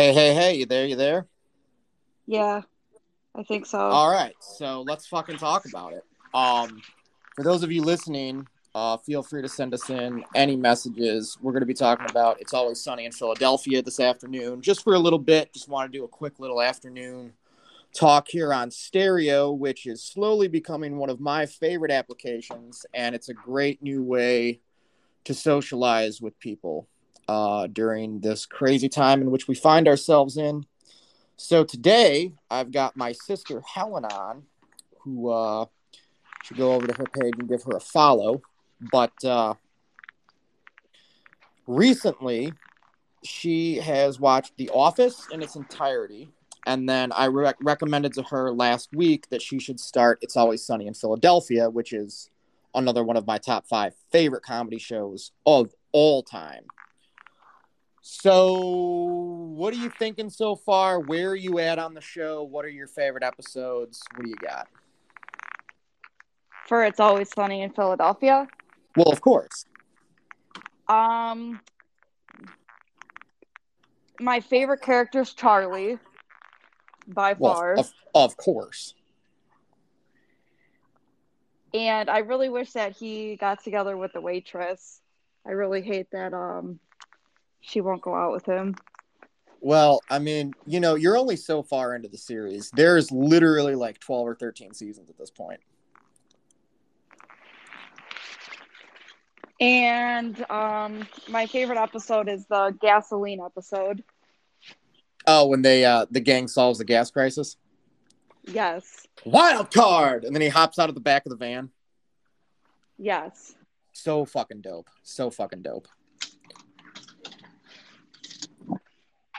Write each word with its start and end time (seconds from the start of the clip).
Hey, 0.00 0.14
hey, 0.14 0.32
hey, 0.32 0.54
you 0.54 0.64
there? 0.64 0.86
You 0.86 0.96
there? 0.96 1.26
Yeah, 2.26 2.62
I 3.34 3.42
think 3.42 3.66
so. 3.66 3.78
All 3.78 4.10
right, 4.10 4.34
so 4.40 4.80
let's 4.80 5.06
fucking 5.06 5.36
talk 5.36 5.66
about 5.66 5.92
it. 5.92 6.04
Um, 6.32 6.80
for 7.36 7.42
those 7.42 7.62
of 7.62 7.70
you 7.70 7.82
listening, 7.82 8.48
uh, 8.74 8.96
feel 8.96 9.22
free 9.22 9.42
to 9.42 9.48
send 9.50 9.74
us 9.74 9.90
in 9.90 10.24
any 10.34 10.56
messages. 10.56 11.36
We're 11.42 11.52
going 11.52 11.60
to 11.60 11.66
be 11.66 11.74
talking 11.74 12.06
about 12.08 12.40
It's 12.40 12.54
Always 12.54 12.82
Sunny 12.82 13.04
in 13.04 13.12
Philadelphia 13.12 13.82
this 13.82 14.00
afternoon, 14.00 14.62
just 14.62 14.84
for 14.84 14.94
a 14.94 14.98
little 14.98 15.18
bit. 15.18 15.52
Just 15.52 15.68
want 15.68 15.92
to 15.92 15.98
do 15.98 16.04
a 16.04 16.08
quick 16.08 16.40
little 16.40 16.62
afternoon 16.62 17.34
talk 17.92 18.26
here 18.28 18.54
on 18.54 18.70
stereo, 18.70 19.52
which 19.52 19.84
is 19.86 20.02
slowly 20.02 20.48
becoming 20.48 20.96
one 20.96 21.10
of 21.10 21.20
my 21.20 21.44
favorite 21.44 21.92
applications, 21.92 22.86
and 22.94 23.14
it's 23.14 23.28
a 23.28 23.34
great 23.34 23.82
new 23.82 24.02
way 24.02 24.60
to 25.24 25.34
socialize 25.34 26.22
with 26.22 26.40
people 26.40 26.88
uh, 27.30 27.68
during 27.68 28.18
this 28.18 28.44
crazy 28.44 28.88
time 28.88 29.22
in 29.22 29.30
which 29.30 29.46
we 29.46 29.54
find 29.54 29.86
ourselves 29.86 30.36
in. 30.36 30.66
So 31.36 31.62
today 31.62 32.34
I've 32.50 32.72
got 32.72 32.96
my 32.96 33.12
sister 33.12 33.62
Helen 33.64 34.04
on, 34.04 34.42
who 34.98 35.30
uh, 35.30 35.66
should 36.42 36.56
go 36.56 36.72
over 36.72 36.88
to 36.88 36.94
her 36.94 37.04
page 37.04 37.34
and 37.38 37.48
give 37.48 37.62
her 37.62 37.76
a 37.76 37.80
follow. 37.80 38.42
But 38.90 39.12
uh, 39.24 39.54
recently, 41.68 42.52
she 43.22 43.76
has 43.76 44.18
watched 44.18 44.56
The 44.56 44.70
Office 44.70 45.28
in 45.30 45.40
its 45.40 45.54
entirety. 45.54 46.30
And 46.66 46.88
then 46.88 47.12
I 47.12 47.26
re- 47.26 47.52
recommended 47.62 48.12
to 48.14 48.24
her 48.24 48.50
last 48.50 48.88
week 48.92 49.28
that 49.30 49.40
she 49.40 49.60
should 49.60 49.78
start 49.78 50.18
It's 50.20 50.36
Always 50.36 50.66
Sunny 50.66 50.88
in 50.88 50.94
Philadelphia, 50.94 51.70
which 51.70 51.92
is 51.92 52.28
another 52.74 53.04
one 53.04 53.16
of 53.16 53.24
my 53.24 53.38
top 53.38 53.68
five 53.68 53.94
favorite 54.10 54.42
comedy 54.42 54.78
shows 54.78 55.30
of 55.46 55.72
all 55.92 56.24
time. 56.24 56.64
So, 58.12 59.52
what 59.54 59.72
are 59.72 59.76
you 59.76 59.88
thinking 59.88 60.30
so 60.30 60.56
far? 60.56 60.98
Where 60.98 61.30
are 61.30 61.36
you 61.36 61.60
at 61.60 61.78
on 61.78 61.94
the 61.94 62.00
show? 62.00 62.42
What 62.42 62.64
are 62.64 62.68
your 62.68 62.88
favorite 62.88 63.22
episodes? 63.22 64.02
What 64.16 64.24
do 64.24 64.28
you 64.28 64.36
got? 64.36 64.66
For 66.66 66.84
It's 66.84 66.98
Always 66.98 67.30
Sunny 67.32 67.62
in 67.62 67.70
Philadelphia. 67.70 68.48
Well, 68.96 69.12
of 69.12 69.20
course. 69.20 69.64
Um, 70.88 71.60
my 74.18 74.40
favorite 74.40 74.82
character 74.82 75.20
is 75.20 75.32
Charlie, 75.32 75.96
by 77.06 77.36
Well, 77.38 77.54
far. 77.54 77.74
of, 77.74 77.92
of 78.12 78.36
course. 78.36 78.94
and 81.72 82.10
I 82.10 82.18
really 82.18 82.48
wish 82.48 82.72
that 82.72 82.96
he 82.96 83.36
got 83.36 83.62
together 83.62 83.96
with 83.96 84.12
the 84.12 84.20
waitress. 84.20 85.00
I 85.46 85.52
really 85.52 85.80
hate 85.80 86.10
that 86.10 86.34
um 86.34 86.80
she 87.60 87.80
won't 87.80 88.02
go 88.02 88.14
out 88.14 88.32
with 88.32 88.46
him. 88.46 88.76
Well, 89.60 90.00
I 90.08 90.18
mean, 90.18 90.54
you 90.66 90.80
know, 90.80 90.94
you're 90.94 91.18
only 91.18 91.36
so 91.36 91.62
far 91.62 91.94
into 91.94 92.08
the 92.08 92.16
series. 92.16 92.70
There's 92.70 93.12
literally 93.12 93.74
like 93.74 94.00
12 94.00 94.28
or 94.28 94.34
13 94.34 94.72
seasons 94.72 95.10
at 95.10 95.18
this 95.18 95.30
point. 95.30 95.60
And 99.60 100.50
um 100.50 101.06
my 101.28 101.46
favorite 101.46 101.76
episode 101.76 102.30
is 102.30 102.46
the 102.46 102.74
gasoline 102.80 103.40
episode. 103.44 104.02
Oh, 105.26 105.46
when 105.48 105.60
they 105.60 105.84
uh 105.84 106.06
the 106.10 106.20
gang 106.20 106.48
solves 106.48 106.78
the 106.78 106.84
gas 106.86 107.10
crisis. 107.10 107.58
Yes. 108.44 109.06
Wild 109.26 109.70
card, 109.70 110.24
and 110.24 110.34
then 110.34 110.40
he 110.40 110.48
hops 110.48 110.78
out 110.78 110.88
of 110.88 110.94
the 110.94 111.00
back 111.02 111.26
of 111.26 111.30
the 111.30 111.36
van. 111.36 111.68
Yes. 112.96 113.54
So 113.92 114.24
fucking 114.24 114.62
dope. 114.62 114.88
So 115.02 115.28
fucking 115.28 115.60
dope. 115.60 115.88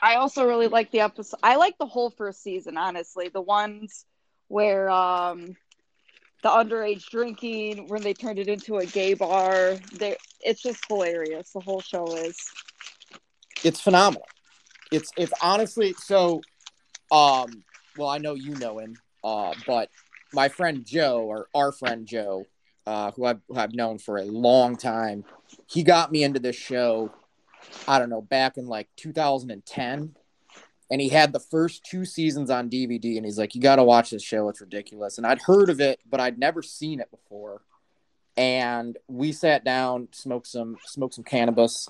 I 0.02 0.16
also 0.16 0.46
really 0.48 0.68
like 0.68 0.92
the 0.92 1.02
episode. 1.02 1.40
I 1.44 1.58
like 1.58 1.78
the 1.78 1.86
whole 1.86 2.10
first 2.10 2.42
season, 2.42 2.78
honestly. 2.78 3.30
The 3.30 3.42
ones 3.42 4.06
where 4.48 4.90
um 4.90 5.56
the 6.44 6.50
underage 6.50 7.06
drinking, 7.10 7.88
when 7.88 8.02
they 8.02 8.14
turned 8.14 8.40
it 8.40 8.48
into 8.48 8.78
a 8.78 8.86
gay 8.86 9.14
bar. 9.14 9.78
They 9.94 10.18
it's 10.42 10.62
just 10.62 10.84
hilarious. 10.88 11.52
The 11.52 11.60
whole 11.60 11.82
show 11.82 12.06
is. 12.16 12.38
It's 13.64 13.80
phenomenal. 13.80 14.28
It's 14.92 15.12
it's 15.18 15.34
honestly 15.42 15.94
so 15.94 16.42
um 17.12 17.64
well 17.98 18.10
I 18.10 18.18
know 18.18 18.34
you 18.34 18.56
know 18.56 18.80
him, 18.80 18.96
uh, 19.24 19.54
but 19.68 19.90
my 20.34 20.50
friend 20.50 20.86
Joe 20.86 21.22
or 21.22 21.48
our 21.54 21.72
friend 21.72 22.08
Joe, 22.08 22.46
uh, 22.88 23.12
who 23.12 23.26
I've 23.26 23.42
who 23.48 23.56
I've 23.56 23.76
known 23.76 24.00
for 24.00 24.18
a 24.18 24.26
long 24.26 24.78
time, 24.78 25.26
he 25.68 25.84
got 25.84 26.12
me 26.12 26.24
into 26.24 26.40
this 26.40 26.56
show, 26.56 27.12
I 27.88 28.00
don't 28.00 28.10
know, 28.10 28.22
back 28.22 28.58
in 28.58 28.68
like 28.68 28.90
2010. 28.98 30.16
And 30.90 31.00
he 31.00 31.08
had 31.08 31.32
the 31.32 31.40
first 31.40 31.86
two 31.86 32.04
seasons 32.04 32.50
on 32.50 32.70
DVD, 32.70 33.16
and 33.16 33.26
he's 33.26 33.38
like, 33.38 33.56
"You 33.56 33.62
got 33.62 33.78
to 33.78 33.84
watch 33.84 34.10
this 34.10 34.24
show; 34.24 34.50
it's 34.50 34.60
ridiculous." 34.60 35.18
And 35.18 35.26
I'd 35.26 35.42
heard 35.42 35.70
of 35.70 35.80
it, 35.80 36.02
but 36.10 36.20
I'd 36.20 36.38
never 36.38 36.62
seen 36.62 37.00
it 37.00 37.10
before. 37.10 37.62
And 38.36 38.98
we 39.08 39.32
sat 39.32 39.64
down, 39.64 40.10
smoked 40.12 40.48
some, 40.48 40.78
smoked 40.86 41.14
some 41.14 41.24
cannabis, 41.24 41.88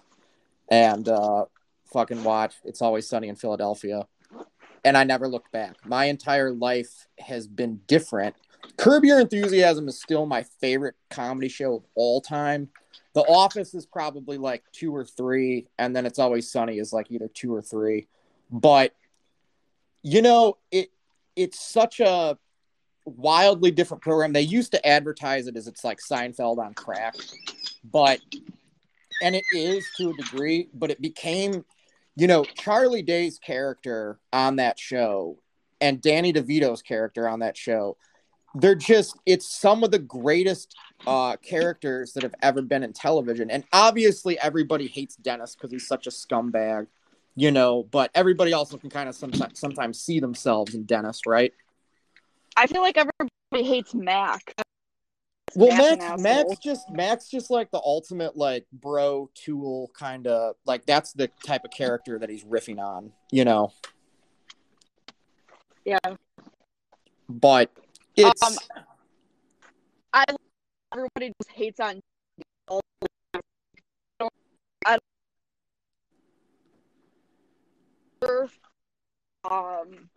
and 0.69 1.09
uh, 1.09 1.45
fucking 1.91 2.23
watched 2.23 2.59
"It's 2.63 2.83
Always 2.83 3.09
Sunny 3.09 3.27
in 3.27 3.35
Philadelphia." 3.35 4.05
and 4.83 4.97
I 4.97 5.03
never 5.03 5.27
looked 5.27 5.51
back. 5.51 5.75
My 5.85 6.05
entire 6.05 6.51
life 6.51 7.07
has 7.19 7.47
been 7.47 7.81
different. 7.87 8.35
Curb 8.77 9.05
Your 9.05 9.19
Enthusiasm 9.19 9.87
is 9.87 9.99
still 9.99 10.25
my 10.25 10.43
favorite 10.43 10.95
comedy 11.09 11.49
show 11.49 11.75
of 11.75 11.83
all 11.95 12.21
time. 12.21 12.69
The 13.13 13.21
Office 13.21 13.73
is 13.73 13.85
probably 13.85 14.37
like 14.37 14.63
two 14.71 14.95
or 14.95 15.03
three, 15.03 15.67
and 15.77 15.95
then 15.95 16.05
It's 16.05 16.19
Always 16.19 16.51
Sunny 16.51 16.77
is 16.79 16.93
like 16.93 17.07
either 17.09 17.27
two 17.27 17.53
or 17.53 17.61
three. 17.61 18.07
But 18.49 18.93
you 20.01 20.21
know, 20.21 20.57
it 20.71 20.89
it's 21.35 21.59
such 21.59 21.99
a 21.99 22.37
wildly 23.05 23.71
different 23.71 24.03
program. 24.03 24.33
They 24.33 24.41
used 24.41 24.71
to 24.71 24.87
advertise 24.87 25.47
it 25.47 25.57
as 25.57 25.67
it's 25.67 25.83
like 25.83 25.99
Seinfeld 25.99 26.57
on 26.57 26.73
crack, 26.73 27.15
but 27.83 28.19
and 29.21 29.35
it 29.35 29.45
is 29.53 29.85
to 29.97 30.09
a 30.09 30.13
degree, 30.13 30.69
but 30.73 30.91
it 30.91 31.01
became 31.01 31.65
you 32.15 32.27
know, 32.27 32.43
Charlie 32.43 33.01
Day's 33.01 33.39
character 33.39 34.19
on 34.33 34.57
that 34.57 34.77
show 34.77 35.39
and 35.79 36.01
Danny 36.01 36.33
DeVito's 36.33 36.81
character 36.81 37.27
on 37.27 37.39
that 37.39 37.57
show, 37.57 37.97
they're 38.55 38.75
just, 38.75 39.17
it's 39.25 39.47
some 39.47 39.83
of 39.83 39.91
the 39.91 39.99
greatest 39.99 40.75
uh, 41.07 41.37
characters 41.37 42.13
that 42.13 42.23
have 42.23 42.35
ever 42.41 42.61
been 42.61 42.83
in 42.83 42.93
television. 42.93 43.49
And 43.49 43.63
obviously, 43.73 44.39
everybody 44.39 44.87
hates 44.87 45.15
Dennis 45.15 45.55
because 45.55 45.71
he's 45.71 45.87
such 45.87 46.07
a 46.07 46.09
scumbag, 46.09 46.87
you 47.35 47.51
know, 47.51 47.83
but 47.83 48.11
everybody 48.13 48.53
also 48.53 48.77
can 48.77 48.89
kind 48.89 49.09
of 49.09 49.15
sometimes, 49.15 49.59
sometimes 49.59 49.99
see 49.99 50.19
themselves 50.19 50.75
in 50.75 50.83
Dennis, 50.83 51.21
right? 51.25 51.53
I 52.57 52.67
feel 52.67 52.81
like 52.81 52.97
everybody 52.97 53.69
hates 53.69 53.93
Mac. 53.93 54.53
Well, 55.55 55.75
Mac's 55.77 56.21
Max. 56.21 56.21
Mac's 56.21 56.59
just 56.63 56.89
Mac's 56.89 57.27
just 57.29 57.49
like 57.49 57.71
the 57.71 57.81
ultimate 57.83 58.37
like 58.37 58.65
bro 58.71 59.29
tool 59.33 59.91
kind 59.93 60.27
of 60.27 60.55
like 60.65 60.85
that's 60.85 61.11
the 61.11 61.29
type 61.45 61.65
of 61.65 61.71
character 61.71 62.17
that 62.19 62.29
he's 62.29 62.43
riffing 62.45 62.79
on, 62.79 63.11
you 63.31 63.43
know. 63.43 63.73
Yeah. 65.83 65.99
But 67.27 67.71
it's 68.25 68.43
Um, 68.43 68.57
I 70.13 70.25
everybody 70.93 71.31
just 71.41 71.51
hates 71.55 71.79
on. 71.79 71.99
I 74.85 74.97
um 79.49 80.09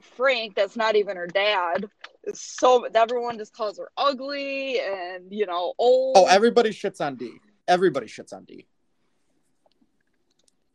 Frank, 0.00 0.54
that's 0.54 0.76
not 0.76 0.96
even 0.96 1.16
her 1.16 1.26
dad. 1.26 1.86
Is 2.24 2.40
so 2.40 2.84
everyone 2.84 3.38
just 3.38 3.52
calls 3.52 3.78
her 3.78 3.90
ugly 3.96 4.80
and 4.80 5.24
you 5.30 5.46
know 5.46 5.74
old. 5.78 6.16
oh 6.16 6.26
everybody 6.26 6.70
shits 6.70 7.00
on 7.00 7.16
D. 7.16 7.32
Everybody 7.68 8.06
shits 8.06 8.32
on 8.32 8.44
D. 8.44 8.66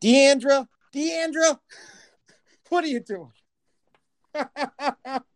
Deandra, 0.02 0.66
Deandra, 0.94 1.58
what 2.68 2.84
are 2.84 2.88
you 2.88 3.00
doing? 3.00 3.32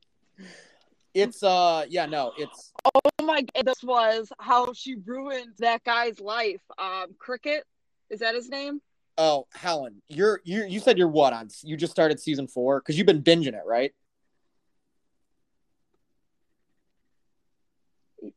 it's 1.17 1.43
uh 1.43 1.85
yeah 1.89 2.05
no 2.05 2.31
it's 2.37 2.73
oh 2.85 3.25
my 3.25 3.41
god, 3.55 3.65
this 3.65 3.83
was 3.83 4.31
how 4.39 4.73
she 4.75 4.97
ruined 5.07 5.49
that 5.59 5.83
guy's 5.83 6.21
life. 6.21 6.61
Um, 6.79 7.15
Cricket, 7.19 7.65
is 8.11 8.21
that 8.21 8.35
his 8.35 8.49
name? 8.49 8.81
oh 9.19 9.47
Helen 9.55 10.03
you're 10.09 10.43
you 10.45 10.67
you 10.67 10.79
said 10.79 10.99
you're 10.99 11.09
what 11.09 11.33
on 11.33 11.49
you 11.63 11.75
just 11.75 11.91
started 11.91 12.21
season 12.21 12.47
four 12.47 12.81
because 12.81 12.99
you've 12.99 13.07
been 13.07 13.23
binging 13.23 13.55
it 13.55 13.63
right? 13.65 13.93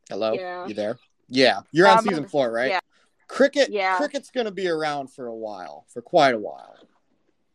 Hello, 0.08 0.32
Yeah. 0.32 0.66
you 0.66 0.72
there? 0.72 0.98
Yeah, 1.28 1.60
you're 1.72 1.86
on 1.86 1.98
Um, 1.98 2.04
season 2.04 2.26
four, 2.28 2.50
right? 2.50 2.70
yeah. 2.70 2.80
Cricket, 3.28 3.70
Yeah. 3.70 3.98
Cricket's 3.98 4.30
gonna 4.30 4.50
be 4.50 4.68
around 4.68 5.08
for 5.12 5.26
a 5.26 5.34
while, 5.34 5.84
for 5.88 6.00
quite 6.00 6.34
a 6.34 6.38
while. 6.38 6.76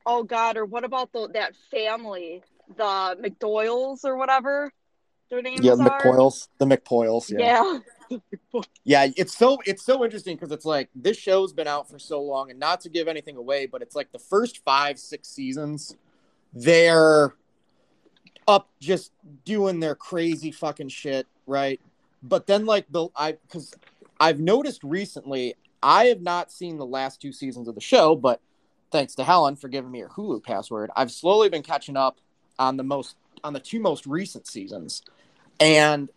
Oh 0.05 0.23
God, 0.23 0.55
or 0.55 0.65
what 0.65 0.83
about 0.83 1.11
the 1.11 1.27
that 1.29 1.55
family, 1.71 2.43
the 2.77 3.17
McDoyles 3.19 4.05
or 4.05 4.17
whatever 4.17 4.71
their 5.35 5.43
names 5.43 5.63
Yeah, 5.63 5.75
the 5.75 5.83
are? 5.83 6.01
McPoyles, 6.01 6.47
the 6.57 6.65
McPoyles. 6.65 7.29
Yeah. 7.29 7.79
Yeah, 8.09 8.19
Yeah, 8.83 9.07
it's 9.15 9.37
so 9.37 9.57
it's 9.65 9.83
so 9.83 10.03
interesting 10.03 10.35
because 10.35 10.51
it's 10.51 10.65
like 10.65 10.89
this 10.95 11.17
show's 11.17 11.53
been 11.53 11.67
out 11.67 11.89
for 11.89 11.99
so 11.99 12.21
long, 12.21 12.51
and 12.51 12.59
not 12.59 12.81
to 12.81 12.89
give 12.89 13.07
anything 13.07 13.37
away, 13.37 13.65
but 13.65 13.81
it's 13.81 13.95
like 13.95 14.11
the 14.11 14.19
first 14.19 14.63
five 14.63 14.99
six 14.99 15.27
seasons, 15.27 15.95
they're 16.53 17.33
up 18.47 18.69
just 18.79 19.11
doing 19.43 19.79
their 19.79 19.95
crazy 19.95 20.51
fucking 20.51 20.89
shit, 20.89 21.27
right? 21.47 21.81
But 22.21 22.47
then 22.47 22.65
like 22.65 22.85
the 22.89 23.07
I 23.15 23.33
because 23.33 23.73
I've 24.19 24.39
noticed 24.39 24.83
recently, 24.83 25.55
I 25.81 26.05
have 26.05 26.21
not 26.21 26.51
seen 26.51 26.77
the 26.77 26.85
last 26.85 27.21
two 27.21 27.31
seasons 27.31 27.67
of 27.67 27.75
the 27.75 27.81
show, 27.81 28.15
but 28.15 28.39
thanks 28.91 29.15
to 29.15 29.23
Helen 29.23 29.55
for 29.55 29.67
giving 29.67 29.91
me 29.91 29.99
her 30.01 30.09
Hulu 30.09 30.43
password, 30.43 30.91
I've 30.95 31.11
slowly 31.11 31.49
been 31.49 31.63
catching 31.63 31.97
up 31.97 32.19
on 32.59 32.77
the 32.77 32.83
most 32.83 33.15
on 33.43 33.53
the 33.53 33.59
two 33.59 33.79
most 33.79 34.05
recent 34.05 34.47
seasons. 34.47 35.01
And 35.59 36.09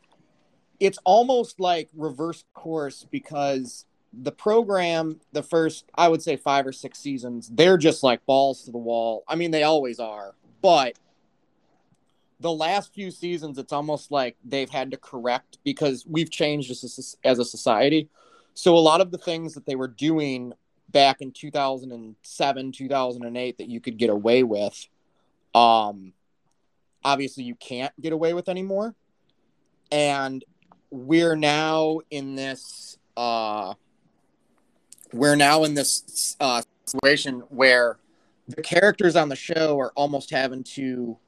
it's 0.81 0.99
almost 1.05 1.61
like 1.61 1.88
reverse 1.94 2.44
course 2.55 3.06
because 3.11 3.85
the 4.12 4.32
program, 4.32 5.20
the 5.32 5.43
first, 5.43 5.85
I 5.94 6.08
would 6.08 6.23
say 6.23 6.37
five 6.37 6.67
or 6.67 6.73
six 6.73 6.99
seasons, 6.99 7.49
they're 7.52 7.79
just 7.79 8.02
like 8.02 8.25
balls 8.26 8.62
to 8.64 8.70
the 8.70 8.79
wall. 8.79 9.25
I 9.29 9.35
mean, 9.35 9.50
they 9.50 9.62
always 9.62 10.00
are, 10.00 10.35
but 10.62 10.99
the 12.40 12.52
last 12.52 12.94
few 12.94 13.11
seasons, 13.11 13.58
it's 13.58 13.73
almost 13.73 14.11
like 14.11 14.37
they've 14.44 14.70
had 14.70 14.93
to 14.93 14.96
correct 14.96 15.58
because 15.64 16.06
we've 16.08 16.31
changed 16.31 16.70
as 16.70 17.17
a, 17.25 17.29
as 17.29 17.38
a 17.38 17.44
society. 17.44 18.08
So 18.55 18.76
a 18.76 18.79
lot 18.79 19.00
of 19.00 19.11
the 19.11 19.19
things 19.19 19.55
that 19.55 19.67
they 19.67 19.75
were 19.75 19.88
doing 19.88 20.52
back 20.88 21.20
in 21.20 21.32
2007, 21.32 22.73
2008 22.73 23.58
that 23.58 23.69
you 23.69 23.81
could 23.81 23.96
get 23.96 24.11
away 24.11 24.43
with, 24.43 24.87
um, 25.55 26.12
obviously 27.05 27.44
you 27.44 27.55
can't 27.56 27.93
get 28.00 28.12
away 28.12 28.34
with 28.34 28.49
anymore. 28.49 28.94
And 29.90 30.44
we're 30.90 31.37
now 31.37 32.00
in 32.11 32.35
this, 32.35 32.99
uh, 33.17 33.75
we're 35.12 35.37
now 35.37 35.64
in 35.64 35.75
this 35.75 36.37
uh, 36.40 36.62
situation 36.85 37.43
where 37.49 37.99
the 38.49 38.62
characters 38.62 39.17
on 39.17 39.29
the 39.29 39.37
show 39.37 39.79
are 39.79 39.93
almost 39.94 40.31
having 40.31 40.64
to 40.64 41.19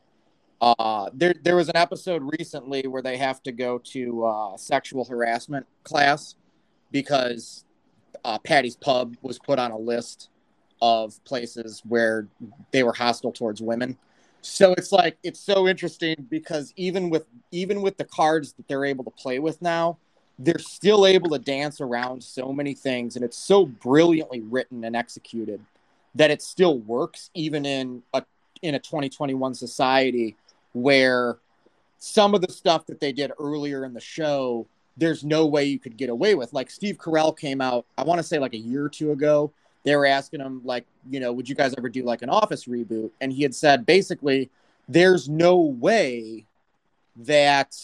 uh, 0.61 1.09
there, 1.15 1.35
there 1.43 1.57
was 1.57 1.69
an 1.69 1.77
episode 1.77 2.23
recently 2.39 2.87
where 2.87 3.03
they 3.03 3.17
have 3.17 3.43
to 3.43 3.53
go 3.53 3.79
to 3.79 4.25
uh, 4.25 4.57
sexual 4.57 5.05
harassment 5.05 5.67
class 5.85 6.35
because 6.91 7.65
uh, 8.25 8.39
Paddy's 8.39 8.77
Pub 8.77 9.17
was 9.23 9.39
put 9.39 9.59
on 9.59 9.71
a 9.71 9.79
list 9.79 10.29
of 10.83 11.23
places 11.25 11.83
where 11.89 12.27
they 12.73 12.83
were 12.83 12.93
hostile 12.93 13.33
towards 13.33 13.63
women. 13.63 13.97
So 14.43 14.73
it's 14.73 14.93
like 14.93 15.19
it's 15.23 15.41
so 15.41 15.69
interesting 15.69 16.27
because 16.31 16.73
even 16.77 17.11
with 17.11 17.27
even 17.51 17.83
with 17.83 17.97
the 17.97 18.05
cards 18.05 18.53
that 18.55 18.67
they're 18.69 18.85
able 18.85 19.05
to 19.05 19.11
play 19.11 19.39
with 19.39 19.61
now, 19.61 19.99
they're 20.39 20.59
still 20.59 21.07
able 21.07 21.31
to 21.31 21.39
dance 21.39 21.81
around 21.81 22.23
so 22.23 22.53
many 22.53 22.75
things, 22.75 23.17
and 23.17 23.25
it's 23.25 23.37
so 23.37 23.67
brilliantly 23.67 24.41
written 24.41 24.85
and 24.85 24.97
executed 24.97 25.61
that 26.15 26.31
it 26.31 26.43
still 26.43 26.79
works 26.79 27.31
even 27.35 27.67
in 27.67 28.03
a 28.15 28.25
in 28.63 28.75
a 28.75 28.79
2021 28.79 29.55
society 29.55 30.37
where 30.73 31.39
some 31.99 32.35
of 32.35 32.41
the 32.41 32.53
stuff 32.53 32.87
that 32.87 33.01
they 33.01 33.13
did 33.13 33.33
earlier 33.39 33.85
in 33.85 33.93
the 33.93 34.01
show, 34.01 34.67
there's 34.97 35.23
no 35.25 35.47
way 35.47 35.65
you 35.65 35.79
could 35.79 35.97
get 35.97 36.11
away 36.11 36.35
with. 36.35 36.53
Like 36.53 36.71
Steve 36.71 36.97
Carell 36.97 37.37
came 37.37 37.61
out, 37.61 37.87
I 37.97 38.05
want 38.05 38.19
to 38.19 38.23
say 38.23 38.39
like 38.39 38.55
a 38.55 38.59
year 38.59 38.85
or 38.85 38.89
two 38.89 39.13
ago. 39.13 39.53
They 39.83 39.97
were 39.97 40.07
asking 40.07 40.41
him, 40.41 40.61
like, 40.65 40.87
you 41.11 41.21
know, 41.21 41.33
would 41.33 41.49
you 41.49 41.55
guys 41.55 41.75
ever 41.77 41.89
do 41.89 42.03
like 42.03 42.23
an 42.23 42.29
office 42.29 42.67
reboot? 42.67 43.11
And 43.21 43.33
he 43.33 43.43
had 43.43 43.55
said 43.55 43.87
basically, 43.87 44.51
there's 44.89 45.29
no 45.29 45.59
way 45.59 46.47
that 47.17 47.75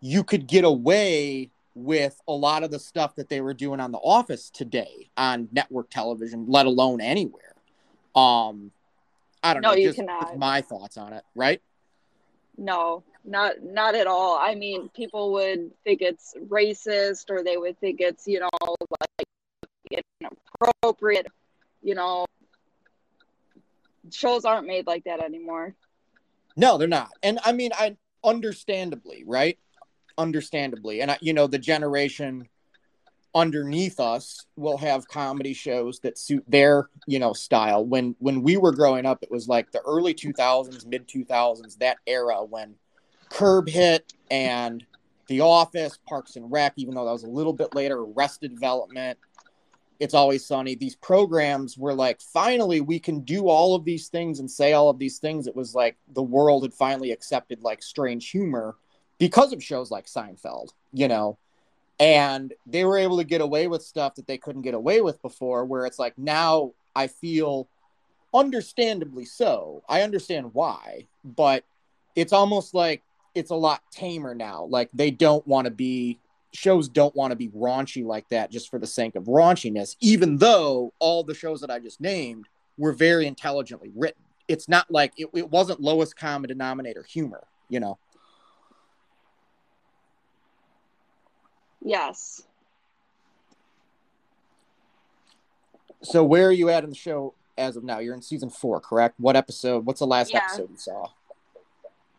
you 0.00 0.24
could 0.24 0.46
get 0.46 0.64
away 0.64 1.50
with 1.74 2.20
a 2.28 2.32
lot 2.32 2.62
of 2.62 2.70
the 2.70 2.78
stuff 2.78 3.14
that 3.14 3.28
they 3.28 3.40
were 3.40 3.54
doing 3.54 3.80
on 3.80 3.92
the 3.92 3.98
office 3.98 4.50
today 4.50 5.08
on 5.16 5.48
network 5.52 5.88
television, 5.90 6.44
let 6.48 6.66
alone 6.66 7.00
anywhere. 7.00 7.54
Um, 8.14 8.72
I 9.42 9.54
don't 9.54 9.62
No, 9.62 9.70
know. 9.70 9.76
you 9.76 9.84
just 9.84 9.96
cannot. 9.98 10.36
my 10.36 10.60
thoughts 10.60 10.96
on 10.98 11.14
it, 11.14 11.24
right? 11.34 11.62
No, 12.58 13.02
not 13.24 13.62
not 13.62 13.94
at 13.94 14.06
all. 14.06 14.36
I 14.38 14.54
mean, 14.54 14.90
people 14.90 15.32
would 15.32 15.70
think 15.84 16.02
it's 16.02 16.34
racist, 16.48 17.30
or 17.30 17.42
they 17.42 17.56
would 17.56 17.78
think 17.80 18.00
it's 18.00 18.26
you 18.26 18.40
know 18.40 18.50
like 18.60 19.26
inappropriate. 20.20 21.26
You 21.82 21.94
know, 21.94 22.26
shows 24.10 24.44
aren't 24.44 24.66
made 24.66 24.86
like 24.86 25.04
that 25.04 25.20
anymore. 25.20 25.74
No, 26.56 26.78
they're 26.78 26.88
not. 26.88 27.10
And 27.22 27.38
I 27.44 27.52
mean, 27.52 27.70
I 27.74 27.96
understandably, 28.24 29.24
right? 29.26 29.58
Understandably. 30.18 31.00
And 31.00 31.10
I, 31.10 31.18
you 31.20 31.32
know, 31.32 31.46
the 31.46 31.58
generation 31.58 32.48
underneath 33.34 33.98
us 33.98 34.44
will 34.56 34.76
have 34.76 35.08
comedy 35.08 35.54
shows 35.54 36.00
that 36.00 36.18
suit 36.18 36.44
their, 36.46 36.88
you 37.06 37.18
know, 37.18 37.32
style. 37.32 37.84
When 37.84 38.14
when 38.18 38.42
we 38.42 38.56
were 38.56 38.72
growing 38.72 39.06
up, 39.06 39.22
it 39.22 39.30
was 39.30 39.48
like 39.48 39.72
the 39.72 39.80
early 39.80 40.14
2000s, 40.14 40.86
mid 40.86 41.08
2000s, 41.08 41.78
that 41.78 41.98
era 42.06 42.44
when 42.44 42.74
Curb 43.30 43.68
hit 43.68 44.12
and 44.30 44.84
The 45.28 45.40
Office, 45.40 45.98
Parks 46.06 46.36
and 46.36 46.52
Rec, 46.52 46.74
even 46.76 46.94
though 46.94 47.06
that 47.06 47.12
was 47.12 47.24
a 47.24 47.30
little 47.30 47.54
bit 47.54 47.74
later, 47.74 47.98
Arrested 47.98 48.52
Development, 48.52 49.18
It's 50.02 50.14
Always 50.14 50.44
Sunny. 50.44 50.74
These 50.74 50.96
programs 50.96 51.78
were 51.78 51.94
like, 51.94 52.20
finally, 52.20 52.80
we 52.80 52.98
can 52.98 53.20
do 53.20 53.48
all 53.48 53.76
of 53.76 53.84
these 53.84 54.08
things 54.08 54.40
and 54.40 54.50
say 54.50 54.72
all 54.72 54.90
of 54.90 54.98
these 54.98 55.18
things. 55.18 55.46
It 55.46 55.54
was 55.54 55.76
like 55.76 55.96
the 56.12 56.24
world 56.24 56.64
had 56.64 56.74
finally 56.74 57.12
accepted 57.12 57.62
like 57.62 57.84
strange 57.84 58.28
humor 58.28 58.74
because 59.18 59.52
of 59.52 59.62
shows 59.62 59.92
like 59.92 60.06
Seinfeld, 60.06 60.70
you 60.92 61.06
know, 61.06 61.38
and 62.00 62.52
they 62.66 62.84
were 62.84 62.98
able 62.98 63.18
to 63.18 63.22
get 63.22 63.42
away 63.42 63.68
with 63.68 63.80
stuff 63.80 64.16
that 64.16 64.26
they 64.26 64.38
couldn't 64.38 64.62
get 64.62 64.74
away 64.74 65.02
with 65.02 65.22
before. 65.22 65.64
Where 65.64 65.86
it's 65.86 66.00
like 66.00 66.18
now 66.18 66.72
I 66.96 67.06
feel 67.06 67.68
understandably 68.34 69.24
so. 69.24 69.84
I 69.88 70.02
understand 70.02 70.52
why, 70.52 71.06
but 71.24 71.62
it's 72.16 72.32
almost 72.32 72.74
like 72.74 73.02
it's 73.36 73.52
a 73.52 73.54
lot 73.54 73.82
tamer 73.92 74.34
now. 74.34 74.64
Like 74.64 74.90
they 74.92 75.12
don't 75.12 75.46
want 75.46 75.66
to 75.66 75.70
be 75.70 76.18
shows 76.52 76.88
don't 76.88 77.14
want 77.16 77.32
to 77.32 77.36
be 77.36 77.48
raunchy 77.48 78.04
like 78.04 78.28
that 78.28 78.50
just 78.50 78.70
for 78.70 78.78
the 78.78 78.86
sake 78.86 79.14
of 79.14 79.24
raunchiness, 79.24 79.96
even 80.00 80.36
though 80.38 80.92
all 80.98 81.24
the 81.24 81.34
shows 81.34 81.60
that 81.60 81.70
I 81.70 81.78
just 81.78 82.00
named 82.00 82.46
were 82.76 82.92
very 82.92 83.26
intelligently 83.26 83.90
written. 83.94 84.22
It's 84.48 84.68
not 84.68 84.90
like 84.90 85.12
it, 85.16 85.28
it 85.34 85.50
wasn't 85.50 85.80
lowest 85.80 86.16
common 86.16 86.48
denominator 86.48 87.02
humor, 87.02 87.46
you 87.68 87.80
know. 87.80 87.98
Yes. 91.84 92.42
So 96.02 96.24
where 96.24 96.48
are 96.48 96.52
you 96.52 96.68
at 96.68 96.84
in 96.84 96.90
the 96.90 96.96
show 96.96 97.34
as 97.56 97.76
of 97.76 97.84
now? 97.84 97.98
You're 98.00 98.14
in 98.14 98.22
season 98.22 98.50
four, 98.50 98.80
correct? 98.80 99.14
What 99.18 99.36
episode? 99.36 99.86
What's 99.86 100.00
the 100.00 100.06
last 100.06 100.32
Yeah. 100.32 100.40
episode 100.44 100.70
you 100.70 100.76
saw? 100.76 101.08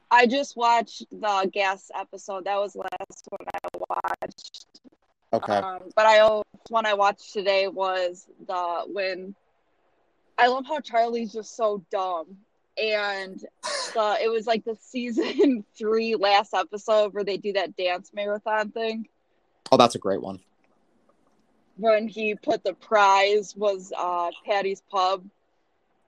I 0.09 0.27
just 0.27 0.55
watched 0.55 1.05
the 1.11 1.49
gas 1.51 1.89
episode. 1.95 2.45
That 2.45 2.57
was 2.57 2.73
the 2.73 2.79
last 2.79 3.27
one 3.29 3.42
watched. 4.03 4.65
Okay. 5.31 5.53
Um, 5.53 5.79
but 5.95 6.05
I 6.05 6.41
one 6.69 6.85
I 6.85 6.93
watched 6.93 7.33
today 7.33 7.67
was 7.67 8.27
the 8.47 8.83
when 8.87 9.35
I 10.37 10.47
love 10.47 10.65
how 10.67 10.79
Charlie's 10.79 11.33
just 11.33 11.55
so 11.55 11.83
dumb. 11.91 12.37
And 12.81 13.39
the 13.93 14.17
it 14.21 14.29
was 14.31 14.47
like 14.47 14.63
the 14.65 14.77
season 14.81 15.63
three 15.77 16.15
last 16.15 16.53
episode 16.53 17.13
where 17.13 17.23
they 17.23 17.37
do 17.37 17.53
that 17.53 17.75
dance 17.75 18.11
marathon 18.13 18.71
thing. 18.71 19.07
oh, 19.71 19.77
that's 19.77 19.95
a 19.95 19.99
great 19.99 20.21
one. 20.21 20.39
When 21.77 22.07
he 22.07 22.35
put 22.35 22.63
the 22.63 22.73
prize 22.73 23.55
was 23.55 23.91
uh 23.97 24.29
Paddy's 24.45 24.81
pub 24.91 25.23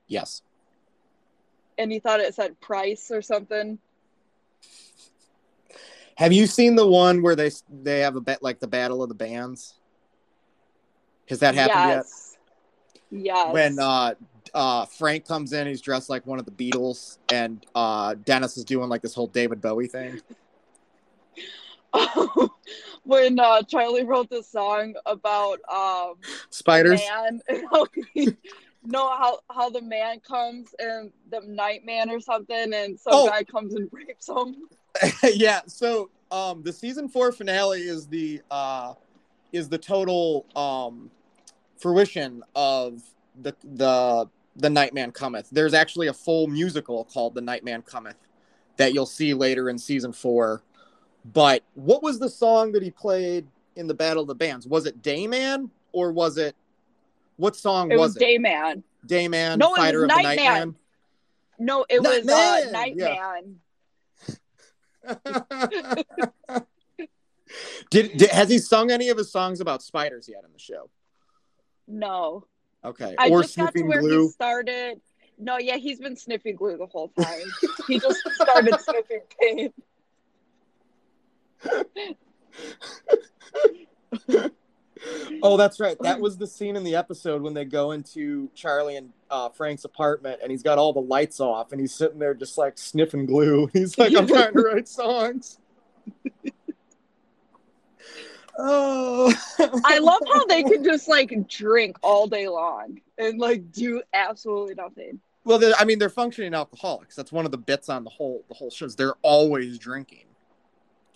Yes. 0.08 0.44
and 1.80 1.92
he 1.92 1.98
thought 2.00 2.20
it 2.20 2.36
said 2.36 2.60
price 2.62 3.10
or 3.10 3.24
something. 3.24 3.80
Have 6.16 6.32
you 6.32 6.48
seen 6.48 6.76
the 6.76 6.88
one 6.88 7.22
where 7.22 7.36
they 7.36 7.52
they 7.70 8.00
have 8.00 8.16
a 8.16 8.22
bet 8.22 8.42
like 8.42 8.60
the 8.60 8.68
battle 8.68 9.04
of 9.04 9.10
the 9.10 9.16
bands? 9.16 9.76
Has 11.30 11.40
that 11.40 11.56
happened 11.56 11.90
yes. 11.90 12.38
yet? 13.12 13.26
Yes. 13.26 13.54
When 13.54 13.80
uh 13.80 14.14
uh 14.54 14.86
Frank 14.86 15.26
comes 15.28 15.54
in, 15.54 15.68
he's 15.68 15.82
dressed 15.82 16.10
like 16.10 16.26
one 16.26 16.40
of 16.40 16.46
the 16.46 16.52
Beatles, 16.52 17.18
and 17.32 17.66
uh 17.76 18.16
Dennis 18.26 18.58
is 18.58 18.64
doing 18.64 18.90
like 18.90 19.02
this 19.02 19.14
whole 19.14 19.28
David 19.28 19.62
Bowie 19.62 19.88
thing. 19.88 20.22
when 23.04 23.40
uh, 23.40 23.62
Charlie 23.64 24.04
wrote 24.04 24.30
this 24.30 24.50
song 24.50 24.96
about 25.06 25.60
um, 25.72 26.16
Spiders. 26.50 27.02
man, 27.10 27.42
how 27.72 27.86
he- 28.14 28.36
no, 28.84 29.10
how 29.10 29.40
how 29.50 29.70
the 29.70 29.82
man 29.82 30.20
comes 30.20 30.76
and 30.78 31.12
the 31.32 31.42
night 31.42 31.86
man 31.86 32.10
or 32.10 32.20
something, 32.20 32.74
and 32.74 33.00
some 33.00 33.14
Oh. 33.14 33.28
guy 33.28 33.44
comes 33.44 33.74
and 33.76 33.90
rapes 33.92 34.30
him. 34.30 34.56
yeah. 35.24 35.62
So 35.68 36.10
um 36.32 36.64
the 36.64 36.74
season 36.74 37.08
four 37.08 37.32
finale 37.32 37.82
is 37.82 38.08
the 38.08 38.42
uh 38.52 38.94
is 39.52 39.70
the 39.70 39.78
total 39.78 40.46
um 40.56 41.10
fruition 41.78 42.44
of 42.56 43.02
the 43.42 43.56
the 43.64 44.28
the 44.56 44.70
Nightman 44.70 45.12
Cometh. 45.12 45.50
There's 45.52 45.74
actually 45.74 46.08
a 46.08 46.14
full 46.14 46.48
musical 46.48 47.06
called 47.06 47.36
The 47.36 47.42
Nightman 47.42 47.82
Cometh 47.82 48.16
that 48.78 48.94
you'll 48.94 49.06
see 49.06 49.34
later 49.34 49.70
in 49.70 49.78
season 49.78 50.14
four 50.14 50.64
But 51.34 51.64
what 51.74 52.04
was 52.04 52.20
the 52.20 52.30
song 52.30 52.72
that 52.74 52.84
he 52.84 52.92
played 52.92 53.48
in 53.76 53.88
the 53.88 53.94
Battle 53.94 54.22
of 54.22 54.28
the 54.28 54.36
Bands? 54.36 54.68
Was 54.68 54.86
it 54.86 55.02
Dayman 55.02 55.70
or 55.92 56.12
was 56.12 56.38
it 56.38 56.56
what 57.38 57.56
song 57.56 57.92
It 57.92 57.98
was, 57.98 58.16
was 58.16 58.18
it? 58.18 58.22
Dayman. 58.22 58.84
Dayman, 59.08 59.58
No, 59.58 59.74
it 59.74 59.78
Fighter 59.78 60.02
was 60.02 60.12
of 60.12 60.18
the 60.18 60.24
Nightman. 60.24 60.46
Nightman. 60.46 60.76
No, 61.60 61.86
it 61.90 62.02
was 62.02 62.28
uh, 62.28 62.72
Nightman, 62.72 62.98
yeah. 62.98 63.42
Did, 67.90 68.18
did 68.18 68.30
has 68.32 68.50
he 68.50 68.58
sung 68.58 68.92
any 68.92 69.10
of 69.10 69.18
his 69.18 69.32
songs 69.32 69.60
about 69.60 69.84
spiders 69.84 70.28
yet 70.28 70.44
in 70.44 70.52
the 70.52 70.60
show? 70.60 70.90
No. 71.88 72.46
Okay, 72.84 73.16
I 73.18 73.30
or 73.30 73.42
just 73.42 73.56
got 73.56 73.68
to 73.68 73.72
sniffing 73.72 73.88
where 73.88 74.02
glue. 74.02 74.24
he 74.24 74.30
started. 74.30 75.00
No, 75.38 75.58
yeah, 75.58 75.78
he's 75.78 76.00
been 76.00 76.16
sniffing 76.16 76.56
glue 76.56 76.78
the 76.78 76.86
whole 76.86 77.10
time. 77.10 77.52
he 77.88 78.00
just 78.00 78.20
started 78.34 78.76
sniffing 78.80 79.22
paint. 79.40 79.74
Oh, 85.42 85.58
that's 85.58 85.80
right. 85.80 85.98
That 86.02 86.20
was 86.20 86.38
the 86.38 86.48
scene 86.48 86.76
in 86.76 86.84
the 86.84 86.96
episode 86.96 87.42
when 87.42 87.54
they 87.54 87.66
go 87.66 87.92
into 87.92 88.50
Charlie 88.56 88.98
and 88.98 89.12
uh, 89.30 89.50
Frank's 89.50 89.86
apartment, 89.86 90.40
and 90.42 90.52
he's 90.52 90.64
got 90.64 90.78
all 90.78 90.94
the 90.94 91.02
lights 91.02 91.40
off, 91.40 91.72
and 91.72 91.80
he's 91.80 91.94
sitting 91.94 92.20
there 92.20 92.34
just 92.34 92.58
like 92.58 92.78
sniffing 92.78 93.26
glue. 93.26 93.68
He's 93.74 93.98
like, 93.98 94.14
"I'm 94.16 94.28
trying 94.28 94.54
to 94.54 94.62
write 94.62 94.88
songs." 94.88 95.60
oh, 98.58 99.34
I 99.86 100.00
love 100.00 100.22
how 100.34 100.46
they 100.46 100.64
can 100.64 100.84
just 100.84 101.08
like 101.08 101.48
drink 101.48 101.98
all 102.02 102.28
day 102.28 102.48
long 102.48 103.02
and 103.18 103.40
like 103.40 103.72
do 103.72 104.02
absolutely 104.14 104.76
nothing. 104.76 105.20
Well, 105.44 105.62
I 105.78 105.86
mean, 105.86 106.00
they're 106.00 106.10
functioning 106.10 106.56
alcoholics. 106.56 107.16
That's 107.16 107.32
one 107.32 107.46
of 107.46 107.52
the 107.52 107.58
bits 107.58 107.90
on 107.90 108.04
the 108.04 108.10
whole 108.10 108.44
the 108.48 108.56
whole 108.56 108.72
show. 108.72 108.86
Is 108.86 108.96
they're 108.96 109.16
always 109.22 109.78
drinking, 109.78 110.26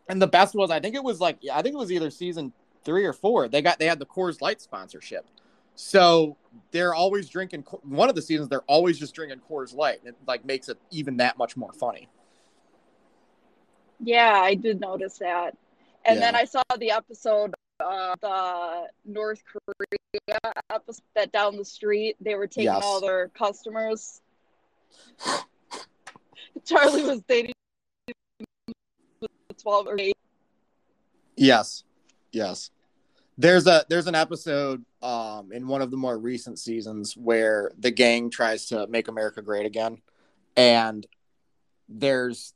and 0.07 0.21
the 0.21 0.27
best 0.27 0.53
was 0.53 0.69
I 0.69 0.79
think 0.79 0.95
it 0.95 1.03
was 1.03 1.19
like 1.19 1.37
yeah, 1.41 1.57
I 1.57 1.61
think 1.61 1.73
it 1.73 1.79
was 1.79 1.91
either 1.91 2.11
season 2.11 2.53
three 2.83 3.05
or 3.05 3.13
four. 3.13 3.47
They 3.47 3.61
got 3.61 3.79
they 3.79 3.85
had 3.85 3.99
the 3.99 4.05
Coors 4.05 4.41
Light 4.41 4.61
sponsorship, 4.61 5.25
so 5.75 6.37
they're 6.71 6.93
always 6.93 7.29
drinking. 7.29 7.61
One 7.83 8.09
of 8.09 8.15
the 8.15 8.21
seasons 8.21 8.49
they're 8.49 8.61
always 8.61 8.97
just 8.99 9.13
drinking 9.15 9.41
Coors 9.49 9.73
Light. 9.75 9.99
And 9.99 10.09
it 10.09 10.15
like 10.27 10.45
makes 10.45 10.69
it 10.69 10.77
even 10.91 11.17
that 11.17 11.37
much 11.37 11.55
more 11.57 11.73
funny. 11.73 12.07
Yeah, 13.99 14.33
I 14.41 14.55
did 14.55 14.79
notice 14.79 15.17
that. 15.19 15.57
And 16.05 16.21
then 16.21 16.35
I 16.35 16.45
saw 16.45 16.61
the 16.77 16.91
episode 16.91 17.53
uh 17.83 18.15
the 18.21 18.87
North 19.05 19.41
Korea 19.45 20.39
episode 20.69 21.01
that 21.15 21.31
down 21.31 21.55
the 21.55 21.63
street 21.63 22.17
they 22.19 22.35
were 22.35 22.47
taking 22.47 22.65
Yes. 22.65 22.81
all 22.83 22.99
their 22.99 23.29
customers. 23.29 24.21
Charlie 26.65 27.03
was 27.03 27.21
dating 27.27 27.53
twelve 29.61 29.87
or 29.87 29.97
eight. 29.99 30.15
Yes, 31.35 31.83
yes. 32.31 32.71
There's 33.37 33.67
a 33.67 33.85
there's 33.89 34.07
an 34.07 34.15
episode 34.15 34.83
um 35.01 35.51
in 35.53 35.67
one 35.67 35.81
of 35.81 35.91
the 35.91 35.97
more 35.97 36.17
recent 36.17 36.59
seasons 36.59 37.15
where 37.15 37.71
the 37.77 37.91
gang 37.91 38.29
tries 38.29 38.65
to 38.67 38.85
make 38.87 39.07
America 39.07 39.41
great 39.41 39.65
again, 39.65 40.01
and 40.57 41.07
there's 41.87 42.53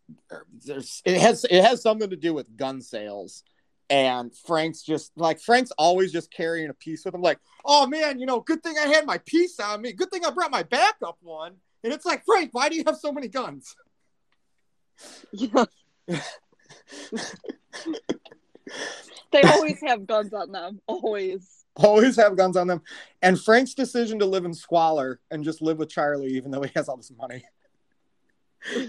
there's 0.65 1.01
it 1.05 1.19
has 1.19 1.45
it 1.45 1.63
has 1.63 1.81
something 1.81 2.09
to 2.09 2.15
do 2.15 2.33
with 2.33 2.57
gun 2.57 2.81
sales. 2.81 3.43
And 3.89 4.35
Frank's 4.35 4.81
just 4.81 5.11
like 5.15 5.39
Frank's 5.39 5.71
always 5.77 6.11
just 6.11 6.31
carrying 6.31 6.69
a 6.69 6.73
piece 6.73 7.05
with 7.05 7.13
him, 7.13 7.21
like, 7.21 7.37
oh 7.63 7.85
man, 7.85 8.17
you 8.19 8.25
know, 8.25 8.39
good 8.39 8.63
thing 8.63 8.75
I 8.77 8.87
had 8.87 9.05
my 9.05 9.19
piece 9.19 9.59
on 9.59 9.81
me. 9.81 9.91
Good 9.93 10.09
thing 10.09 10.25
I 10.25 10.31
brought 10.31 10.51
my 10.51 10.63
backup 10.63 11.17
one. 11.21 11.55
And 11.83 11.93
it's 11.93 12.05
like, 12.05 12.23
Frank, 12.25 12.49
why 12.53 12.69
do 12.69 12.75
you 12.75 12.83
have 12.87 12.97
so 12.97 13.11
many 13.11 13.27
guns? 13.27 13.75
Yeah. 15.31 15.65
they 19.33 19.41
always 19.43 19.81
have 19.85 20.07
guns 20.07 20.33
on 20.33 20.51
them. 20.51 20.79
Always. 20.87 21.65
always 21.75 22.15
have 22.15 22.37
guns 22.37 22.55
on 22.55 22.67
them. 22.67 22.81
And 23.21 23.39
Frank's 23.39 23.73
decision 23.73 24.19
to 24.19 24.25
live 24.25 24.45
in 24.45 24.53
squalor 24.53 25.19
and 25.31 25.43
just 25.43 25.61
live 25.61 25.77
with 25.77 25.89
Charlie, 25.89 26.35
even 26.35 26.51
though 26.51 26.61
he 26.61 26.71
has 26.75 26.87
all 26.87 26.97
this 26.97 27.11
money, 27.17 27.43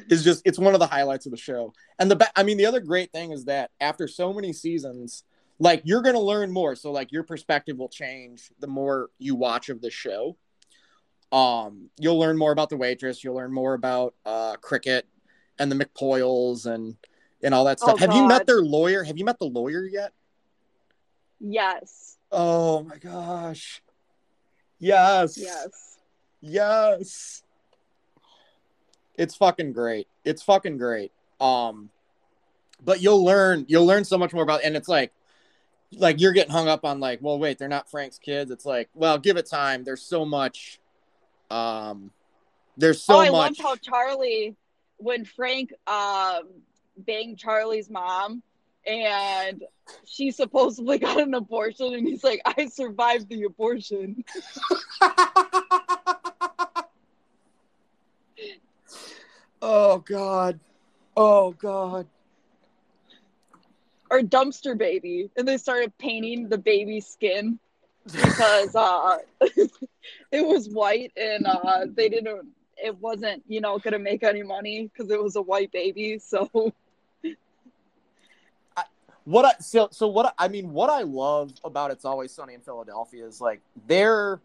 is 0.08 0.22
just 0.22 0.42
it's 0.44 0.58
one 0.58 0.74
of 0.74 0.80
the 0.80 0.86
highlights 0.86 1.26
of 1.26 1.32
the 1.32 1.38
show. 1.38 1.72
And 1.98 2.10
the, 2.10 2.30
I 2.36 2.42
mean, 2.42 2.58
the 2.58 2.66
other 2.66 2.80
great 2.80 3.10
thing 3.10 3.32
is 3.32 3.46
that 3.46 3.70
after 3.80 4.06
so 4.06 4.32
many 4.32 4.52
seasons, 4.52 5.24
like 5.58 5.82
you're 5.84 6.02
gonna 6.02 6.20
learn 6.20 6.50
more. 6.52 6.74
So 6.76 6.92
like 6.92 7.12
your 7.12 7.22
perspective 7.22 7.78
will 7.78 7.88
change 7.88 8.50
the 8.60 8.66
more 8.66 9.10
you 9.18 9.34
watch 9.34 9.68
of 9.68 9.80
the 9.80 9.90
show. 9.90 10.36
Um, 11.32 11.90
you'll 11.98 12.18
learn 12.18 12.36
more 12.36 12.52
about 12.52 12.70
the 12.70 12.76
waitress. 12.76 13.24
You'll 13.24 13.36
learn 13.36 13.52
more 13.52 13.74
about 13.74 14.14
uh, 14.24 14.56
cricket 14.56 15.06
and 15.58 15.70
the 15.70 15.84
McPoyles 15.84 16.66
and 16.66 16.96
and 17.42 17.54
all 17.54 17.64
that 17.64 17.78
stuff. 17.78 17.94
Oh, 17.94 17.98
have 17.98 18.14
you 18.14 18.26
met 18.26 18.46
their 18.46 18.62
lawyer? 18.62 19.04
Have 19.04 19.18
you 19.18 19.24
met 19.24 19.38
the 19.38 19.46
lawyer 19.46 19.86
yet? 19.86 20.12
Yes. 21.46 22.16
Oh 22.32 22.82
my 22.82 22.96
gosh. 22.96 23.82
Yes. 24.78 25.36
Yes. 25.36 25.98
Yes. 26.40 27.42
It's 29.16 29.36
fucking 29.36 29.72
great. 29.72 30.08
It's 30.24 30.42
fucking 30.42 30.78
great. 30.78 31.12
Um 31.40 31.90
but 32.82 33.02
you'll 33.02 33.24
learn 33.24 33.66
you'll 33.68 33.86
learn 33.86 34.04
so 34.04 34.16
much 34.16 34.32
more 34.32 34.42
about 34.42 34.64
and 34.64 34.74
it's 34.76 34.88
like 34.88 35.12
like 35.96 36.20
you're 36.20 36.32
getting 36.32 36.52
hung 36.52 36.66
up 36.66 36.84
on 36.84 36.98
like, 36.98 37.20
well 37.22 37.38
wait, 37.38 37.58
they're 37.58 37.68
not 37.68 37.90
Frank's 37.90 38.18
kids. 38.18 38.50
It's 38.50 38.64
like, 38.64 38.88
well, 38.94 39.18
give 39.18 39.36
it 39.36 39.48
time. 39.48 39.84
There's 39.84 40.02
so 40.02 40.24
much 40.24 40.80
um 41.50 42.10
there's 42.76 43.02
so 43.02 43.18
much. 43.18 43.28
oh, 43.28 43.28
I 43.28 43.30
much 43.30 43.60
loved 43.60 43.60
how 43.60 43.76
Charlie, 43.76 44.56
when 44.96 45.24
Frank 45.24 45.72
um, 45.86 46.48
banged 46.96 47.38
Charlie's 47.38 47.90
mom, 47.90 48.42
and 48.86 49.64
she 50.04 50.30
supposedly 50.30 50.98
got 51.00 51.20
an 51.20 51.34
abortion, 51.34 51.94
and 51.94 52.06
he's 52.06 52.24
like, 52.24 52.40
"I 52.44 52.66
survived 52.66 53.28
the 53.28 53.44
abortion." 53.44 54.24
Oh 59.66 59.96
god. 59.96 60.60
Oh 61.16 61.52
god. 61.52 62.06
Or 64.10 64.20
dumpster 64.20 64.76
baby, 64.76 65.30
and 65.38 65.48
they 65.48 65.56
started 65.56 65.96
painting 65.96 66.50
the 66.50 66.58
baby's 66.58 67.06
skin 67.06 67.58
because 68.04 68.76
uh, 68.76 69.18
it 69.40 70.46
was 70.46 70.68
white, 70.68 71.12
and 71.16 71.46
uh, 71.46 71.86
they 71.88 72.10
didn't. 72.10 72.48
It 72.76 72.98
wasn't, 72.98 73.42
you 73.48 73.62
know, 73.62 73.78
gonna 73.78 73.98
make 73.98 74.22
any 74.22 74.42
money 74.42 74.90
because 74.92 75.10
it 75.10 75.22
was 75.22 75.36
a 75.36 75.42
white 75.42 75.72
baby. 75.72 76.18
So 76.18 76.74
what 79.24 79.44
I 79.44 79.52
so 79.60 79.88
so 79.90 80.06
what 80.08 80.34
I, 80.38 80.48
mean 80.48 80.72
what 80.72 80.90
I 80.90 81.02
love 81.02 81.52
about 81.64 81.90
It's 81.90 82.04
Always 82.04 82.32
Sunny 82.32 82.54
in 82.54 82.60
Philadelphia 82.60 83.26
is 83.26 83.40
like 83.40 83.60
they're 83.86 84.40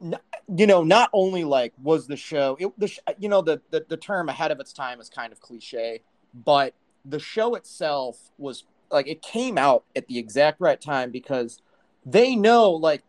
you 0.00 0.66
know 0.66 0.84
not 0.84 1.10
only 1.12 1.44
like 1.44 1.72
was 1.82 2.06
the 2.06 2.16
show 2.16 2.56
it 2.60 2.78
the 2.78 2.90
you 3.18 3.28
know 3.28 3.42
the, 3.42 3.60
the 3.70 3.84
the 3.88 3.96
term 3.96 4.28
ahead 4.28 4.52
of 4.52 4.60
its 4.60 4.72
time 4.72 5.00
is 5.00 5.08
kind 5.10 5.32
of 5.32 5.40
cliche 5.40 6.00
but 6.32 6.72
the 7.04 7.18
show 7.18 7.56
itself 7.56 8.30
was 8.38 8.64
like 8.90 9.08
it 9.08 9.22
came 9.22 9.58
out 9.58 9.84
at 9.96 10.06
the 10.06 10.18
exact 10.18 10.60
right 10.60 10.80
time 10.80 11.10
because 11.10 11.60
they 12.06 12.36
know 12.36 12.70
like 12.70 13.02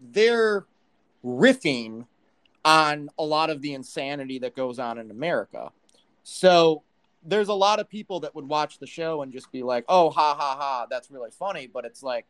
they're 0.00 0.66
riffing 1.24 2.06
on 2.64 3.10
a 3.18 3.22
lot 3.22 3.50
of 3.50 3.62
the 3.62 3.74
insanity 3.74 4.38
that 4.38 4.54
goes 4.54 4.78
on 4.78 4.98
in 4.98 5.10
America. 5.10 5.70
So 6.22 6.82
there's 7.22 7.48
a 7.48 7.54
lot 7.54 7.80
of 7.80 7.88
people 7.88 8.20
that 8.20 8.34
would 8.34 8.48
watch 8.48 8.78
the 8.78 8.86
show 8.86 9.22
and 9.22 9.32
just 9.32 9.50
be 9.52 9.62
like, 9.62 9.84
"Oh, 9.88 10.10
ha 10.10 10.34
ha 10.34 10.56
ha, 10.56 10.86
that's 10.90 11.10
really 11.10 11.30
funny." 11.30 11.66
But 11.66 11.84
it's 11.84 12.02
like, 12.02 12.26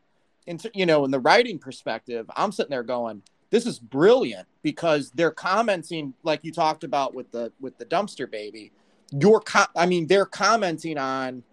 in 0.47 0.59
you 0.73 0.85
know, 0.85 1.05
in 1.05 1.11
the 1.11 1.19
writing 1.19 1.59
perspective, 1.59 2.29
I'm 2.35 2.51
sitting 2.51 2.71
there 2.71 2.83
going, 2.83 3.23
"This 3.49 3.65
is 3.65 3.79
brilliant," 3.79 4.47
because 4.61 5.11
they're 5.11 5.31
commenting 5.31 6.13
like 6.23 6.43
you 6.43 6.51
talked 6.51 6.83
about 6.83 7.13
with 7.13 7.31
the 7.31 7.51
with 7.59 7.77
the 7.77 7.85
dumpster 7.85 8.29
baby. 8.29 8.71
Your, 9.11 9.41
co- 9.41 9.65
I 9.75 9.85
mean, 9.87 10.07
they're 10.07 10.25
commenting 10.25 10.97
on, 10.97 11.43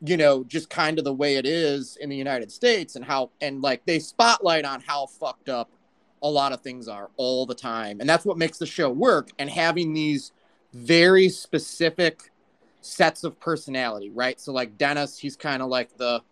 you 0.00 0.16
know, 0.16 0.44
just 0.44 0.70
kind 0.70 0.96
of 0.98 1.04
the 1.04 1.12
way 1.12 1.36
it 1.36 1.46
is 1.46 1.96
in 2.00 2.08
the 2.08 2.16
United 2.16 2.52
States 2.52 2.96
and 2.96 3.04
how 3.04 3.30
and 3.40 3.62
like 3.62 3.84
they 3.84 3.98
spotlight 3.98 4.64
on 4.64 4.80
how 4.80 5.06
fucked 5.06 5.48
up 5.48 5.70
a 6.22 6.28
lot 6.28 6.52
of 6.52 6.60
things 6.60 6.86
are 6.86 7.10
all 7.16 7.46
the 7.46 7.54
time, 7.54 8.00
and 8.00 8.08
that's 8.08 8.24
what 8.24 8.36
makes 8.36 8.58
the 8.58 8.66
show 8.66 8.90
work. 8.90 9.30
And 9.38 9.48
having 9.48 9.94
these 9.94 10.32
very 10.72 11.28
specific 11.28 12.29
sets 12.80 13.24
of 13.24 13.38
personality, 13.40 14.10
right? 14.10 14.40
So 14.40 14.52
like 14.52 14.78
Dennis, 14.78 15.18
he's 15.18 15.36
kind 15.36 15.62
of 15.62 15.68
like 15.68 15.96
the, 15.96 16.22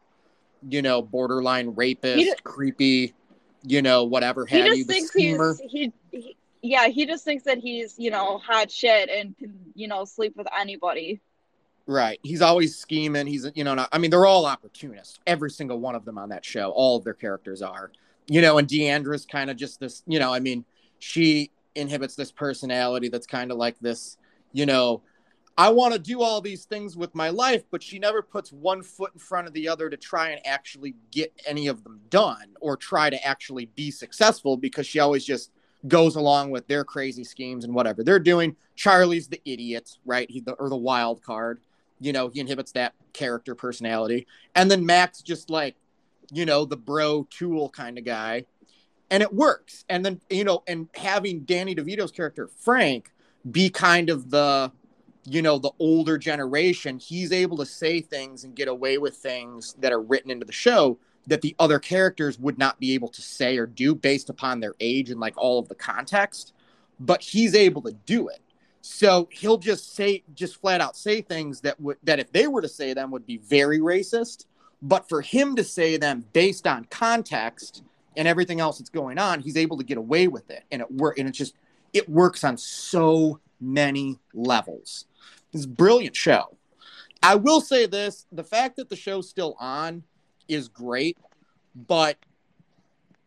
you 0.68 0.82
know, 0.82 1.02
borderline 1.02 1.74
rapist, 1.74 2.18
He 2.18 2.24
ju- 2.24 2.34
creepy, 2.44 3.14
you 3.62 3.82
know, 3.82 4.04
whatever 4.04 4.46
he 4.46 4.58
you, 4.58 4.64
just 4.64 4.88
the 4.88 4.94
thinks 4.94 5.10
schemer. 5.10 5.56
he's 5.70 5.70
he, 5.70 5.92
he 6.18 6.36
yeah 6.60 6.88
he 6.88 7.06
just 7.06 7.24
thinks 7.24 7.44
that 7.44 7.58
he's 7.58 7.94
you 7.98 8.10
know 8.10 8.38
hot 8.38 8.68
shit 8.68 9.08
and 9.08 9.38
can 9.38 9.54
you 9.76 9.86
know 9.86 10.04
sleep 10.04 10.36
with 10.36 10.48
anybody 10.58 11.20
Right. 11.88 12.20
He's 12.22 12.42
always 12.42 12.76
scheming. 12.76 13.26
He's, 13.26 13.50
you 13.54 13.64
know, 13.64 13.74
not, 13.74 13.88
I 13.90 13.96
mean, 13.96 14.10
they're 14.10 14.26
all 14.26 14.44
opportunists. 14.44 15.18
Every 15.26 15.50
single 15.50 15.80
one 15.80 15.94
of 15.94 16.04
them 16.04 16.18
on 16.18 16.28
that 16.28 16.44
show. 16.44 16.70
All 16.72 16.98
of 16.98 17.04
their 17.04 17.14
characters 17.14 17.62
are, 17.62 17.90
you 18.28 18.42
know, 18.42 18.58
and 18.58 18.68
Deandra's 18.68 19.24
kind 19.24 19.48
of 19.48 19.56
just 19.56 19.80
this, 19.80 20.02
you 20.06 20.18
know, 20.18 20.32
I 20.32 20.38
mean, 20.38 20.66
she 20.98 21.50
inhibits 21.74 22.14
this 22.14 22.30
personality 22.30 23.08
that's 23.08 23.26
kind 23.26 23.50
of 23.50 23.56
like 23.56 23.78
this, 23.80 24.18
you 24.52 24.66
know, 24.66 25.00
I 25.58 25.70
want 25.70 25.92
to 25.92 25.98
do 25.98 26.22
all 26.22 26.40
these 26.40 26.66
things 26.66 26.96
with 26.96 27.16
my 27.16 27.30
life, 27.30 27.64
but 27.72 27.82
she 27.82 27.98
never 27.98 28.22
puts 28.22 28.52
one 28.52 28.80
foot 28.80 29.10
in 29.12 29.18
front 29.18 29.48
of 29.48 29.52
the 29.54 29.68
other 29.68 29.90
to 29.90 29.96
try 29.96 30.28
and 30.30 30.40
actually 30.46 30.94
get 31.10 31.32
any 31.44 31.66
of 31.66 31.82
them 31.82 32.00
done 32.10 32.54
or 32.60 32.76
try 32.76 33.10
to 33.10 33.26
actually 33.26 33.66
be 33.74 33.90
successful 33.90 34.56
because 34.56 34.86
she 34.86 35.00
always 35.00 35.24
just 35.24 35.50
goes 35.88 36.14
along 36.14 36.52
with 36.52 36.68
their 36.68 36.84
crazy 36.84 37.24
schemes 37.24 37.64
and 37.64 37.74
whatever 37.74 38.04
they're 38.04 38.20
doing. 38.20 38.54
Charlie's 38.76 39.26
the 39.26 39.40
idiot, 39.44 39.98
right? 40.06 40.30
He 40.30 40.40
the, 40.40 40.52
or 40.52 40.68
the 40.68 40.76
wild 40.76 41.22
card. 41.22 41.58
You 41.98 42.12
know, 42.12 42.28
he 42.28 42.38
inhibits 42.38 42.70
that 42.72 42.94
character 43.12 43.56
personality. 43.56 44.28
And 44.54 44.70
then 44.70 44.86
Mac's 44.86 45.22
just 45.22 45.50
like, 45.50 45.74
you 46.32 46.46
know, 46.46 46.66
the 46.66 46.76
bro 46.76 47.26
tool 47.30 47.68
kind 47.70 47.98
of 47.98 48.04
guy. 48.04 48.44
And 49.10 49.24
it 49.24 49.34
works. 49.34 49.84
And 49.88 50.06
then, 50.06 50.20
you 50.30 50.44
know, 50.44 50.62
and 50.68 50.88
having 50.94 51.40
Danny 51.40 51.74
DeVito's 51.74 52.12
character, 52.12 52.46
Frank, 52.46 53.10
be 53.50 53.70
kind 53.70 54.08
of 54.08 54.30
the 54.30 54.70
you 55.24 55.42
know 55.42 55.58
the 55.58 55.72
older 55.78 56.16
generation 56.16 56.98
he's 56.98 57.32
able 57.32 57.56
to 57.56 57.66
say 57.66 58.00
things 58.00 58.44
and 58.44 58.54
get 58.54 58.68
away 58.68 58.98
with 58.98 59.16
things 59.16 59.74
that 59.78 59.92
are 59.92 60.00
written 60.00 60.30
into 60.30 60.46
the 60.46 60.52
show 60.52 60.98
that 61.26 61.42
the 61.42 61.54
other 61.58 61.78
characters 61.78 62.38
would 62.38 62.58
not 62.58 62.80
be 62.80 62.94
able 62.94 63.08
to 63.08 63.20
say 63.20 63.58
or 63.58 63.66
do 63.66 63.94
based 63.94 64.30
upon 64.30 64.60
their 64.60 64.74
age 64.80 65.10
and 65.10 65.20
like 65.20 65.36
all 65.36 65.58
of 65.58 65.68
the 65.68 65.74
context 65.74 66.52
but 67.00 67.22
he's 67.22 67.54
able 67.54 67.82
to 67.82 67.92
do 67.92 68.28
it. 68.28 68.40
So 68.80 69.28
he'll 69.30 69.58
just 69.58 69.94
say 69.94 70.22
just 70.34 70.60
flat 70.60 70.80
out 70.80 70.96
say 70.96 71.20
things 71.20 71.60
that 71.62 71.80
would 71.80 71.98
that 72.04 72.18
if 72.18 72.32
they 72.32 72.46
were 72.46 72.62
to 72.62 72.68
say 72.68 72.94
them 72.94 73.10
would 73.10 73.26
be 73.26 73.38
very 73.38 73.80
racist 73.80 74.46
but 74.80 75.08
for 75.08 75.20
him 75.20 75.56
to 75.56 75.64
say 75.64 75.96
them 75.96 76.24
based 76.32 76.66
on 76.66 76.84
context 76.84 77.82
and 78.16 78.28
everything 78.28 78.60
else 78.60 78.78
that's 78.78 78.90
going 78.90 79.18
on 79.18 79.40
he's 79.40 79.56
able 79.56 79.76
to 79.76 79.84
get 79.84 79.98
away 79.98 80.28
with 80.28 80.50
it. 80.50 80.64
And 80.70 80.80
it 80.80 80.90
work 80.90 81.18
and 81.18 81.28
it's 81.28 81.38
just 81.38 81.54
it 81.92 82.08
works 82.08 82.44
on 82.44 82.56
so 82.56 83.40
many 83.60 84.18
levels 84.32 85.06
it's 85.52 85.64
a 85.64 85.68
brilliant 85.68 86.16
show. 86.16 86.56
I 87.22 87.34
will 87.34 87.60
say 87.60 87.86
this 87.86 88.26
the 88.30 88.44
fact 88.44 88.76
that 88.76 88.88
the 88.88 88.96
show's 88.96 89.28
still 89.28 89.56
on 89.58 90.04
is 90.48 90.68
great, 90.68 91.18
but 91.74 92.16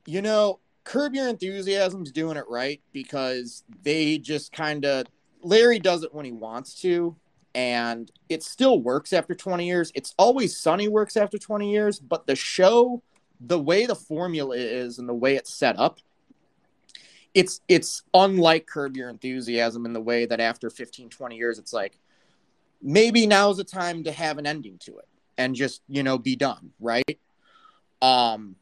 you 0.06 0.22
know, 0.22 0.60
Curb 0.84 1.14
Your 1.14 1.28
Enthusiasm's 1.28 2.12
doing 2.12 2.38
it 2.38 2.46
right 2.50 2.82
because 2.92 3.64
they 3.84 4.18
just 4.18 4.52
kind 4.52 4.86
of 4.86 5.06
Larry 5.44 5.80
does 5.80 6.04
it 6.04 6.14
when 6.14 6.26
he 6.26 6.32
wants 6.32 6.80
to, 6.82 7.16
and 7.54 8.12
it 8.30 8.44
still 8.44 8.80
works 8.80 9.14
after 9.14 9.36
20 9.36 9.66
years. 9.66 9.92
It's 9.96 10.14
always 10.18 10.58
sunny 10.58 10.88
works 10.88 11.18
after 11.18 11.38
20 11.38 11.72
years, 11.72 12.00
but 12.00 12.28
the 12.28 12.36
show, 12.36 13.02
the 13.40 13.60
way 13.60 13.86
the 13.86 13.96
formula 13.96 14.56
is 14.56 15.00
and 15.00 15.10
the 15.10 15.14
way 15.14 15.36
it's 15.36 15.54
set 15.54 15.78
up, 15.78 16.00
it's 17.34 17.62
it's 17.68 18.04
unlike 18.14 18.68
Curb 18.68 18.98
Your 18.98 19.10
Enthusiasm 19.10 19.86
in 19.86 19.94
the 19.94 20.02
way 20.02 20.26
that 20.26 20.40
after 20.40 20.70
15, 20.70 21.10
20 21.10 21.36
years, 21.36 21.60
it's 21.60 21.74
like, 21.74 21.98
maybe 22.82 23.28
now's 23.28 23.58
the 23.58 23.64
time 23.64 24.04
to 24.04 24.12
have 24.12 24.38
an 24.38 24.48
ending 24.48 24.78
to 24.80 24.98
it 24.98 25.08
and 25.38 25.56
just 25.56 25.82
you 25.88 26.04
know 26.04 26.18
be 26.18 26.36
done 26.36 26.72
right? 26.80 27.20
Um 28.02 28.56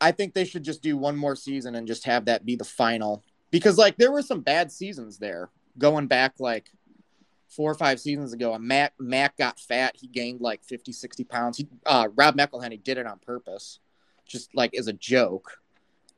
i 0.00 0.10
think 0.10 0.34
they 0.34 0.44
should 0.44 0.64
just 0.64 0.82
do 0.82 0.96
one 0.96 1.16
more 1.16 1.36
season 1.36 1.74
and 1.76 1.86
just 1.86 2.04
have 2.04 2.26
that 2.26 2.44
be 2.44 2.56
the 2.56 2.64
final. 2.64 3.22
Because 3.50 3.78
like 3.78 3.96
there 3.96 4.12
were 4.12 4.22
some 4.22 4.40
bad 4.40 4.72
seasons 4.72 5.18
there 5.18 5.50
going 5.78 6.06
back 6.06 6.34
like 6.38 6.70
four 7.48 7.70
or 7.70 7.74
five 7.74 8.00
seasons 8.00 8.32
ago. 8.32 8.52
And 8.54 8.64
mac 8.64 8.94
matt 8.98 9.36
got 9.36 9.58
fat. 9.58 9.96
He 9.96 10.06
gained 10.08 10.40
like 10.40 10.64
50 10.64 10.92
60 10.92 11.24
pounds. 11.24 11.58
He 11.58 11.68
uh 11.86 12.08
rob 12.14 12.36
mcelhenney 12.36 12.82
did 12.82 12.98
it 12.98 13.06
on 13.06 13.18
purpose 13.18 13.78
just 14.26 14.54
like 14.54 14.74
as 14.74 14.88
a 14.88 14.92
joke. 14.92 15.60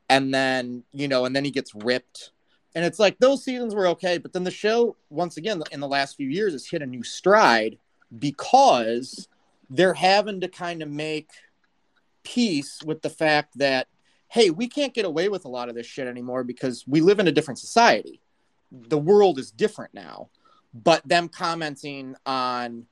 And 0.09 0.33
then 0.33 0.85
you 0.93 1.09
know 1.09 1.25
and 1.25 1.37
then 1.37 1.45
he 1.45 1.51
gets 1.51 1.75
ripped 1.75 2.33
and 2.77 2.85
it's 2.85 2.99
like 2.99 3.19
those 3.19 3.43
seasons 3.43 3.75
were 3.75 3.87
okay, 3.89 4.19
but 4.19 4.35
then 4.35 4.45
the 4.45 4.51
show, 4.51 4.97
once 5.09 5.39
again, 5.39 5.63
in 5.73 5.81
the 5.81 5.89
last 5.89 6.15
few 6.15 6.29
years, 6.29 6.53
has 6.53 6.69
hit 6.69 6.83
a 6.83 6.87
new 6.87 7.03
stride 7.03 7.79
because 8.19 9.29
they're 9.71 9.95
having 9.95 10.43
to 10.43 10.49
kind 10.49 10.83
of 10.83 10.91
make 10.91 11.31
peace 12.23 12.83
with 12.85 13.01
the 13.01 13.09
fact 13.09 13.57
that, 13.57 13.89
hey, 14.29 14.51
we 14.51 14.69
can't 14.69 14.93
get 14.93 15.07
away 15.07 15.31
with 15.31 15.47
a 15.47 15.49
lot 15.49 15.71
of 15.71 15.75
this 15.75 15.87
shit 15.87 16.07
anymore 16.07 16.45
because 16.45 16.85
we 16.87 17.01
live 17.01 17.19
in 17.19 17.29
a 17.29 17.33
different 17.33 17.59
society. 17.59 18.21
The 18.71 18.99
world 18.99 19.39
is 19.39 19.51
different 19.51 19.95
now. 19.95 20.29
But 20.75 21.01
them 21.09 21.31
commenting 21.31 22.15
on, 22.27 22.85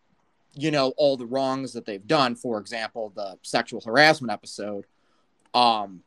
you 0.55 0.71
know, 0.71 0.95
all 0.97 1.19
the 1.19 1.27
wrongs 1.27 1.75
that 1.75 1.85
they've 1.85 2.07
done, 2.07 2.37
for 2.37 2.59
example, 2.59 3.13
the 3.15 3.37
sexual 3.43 3.83
harassment 3.83 4.33
episode, 4.33 4.87
um, 5.53 6.03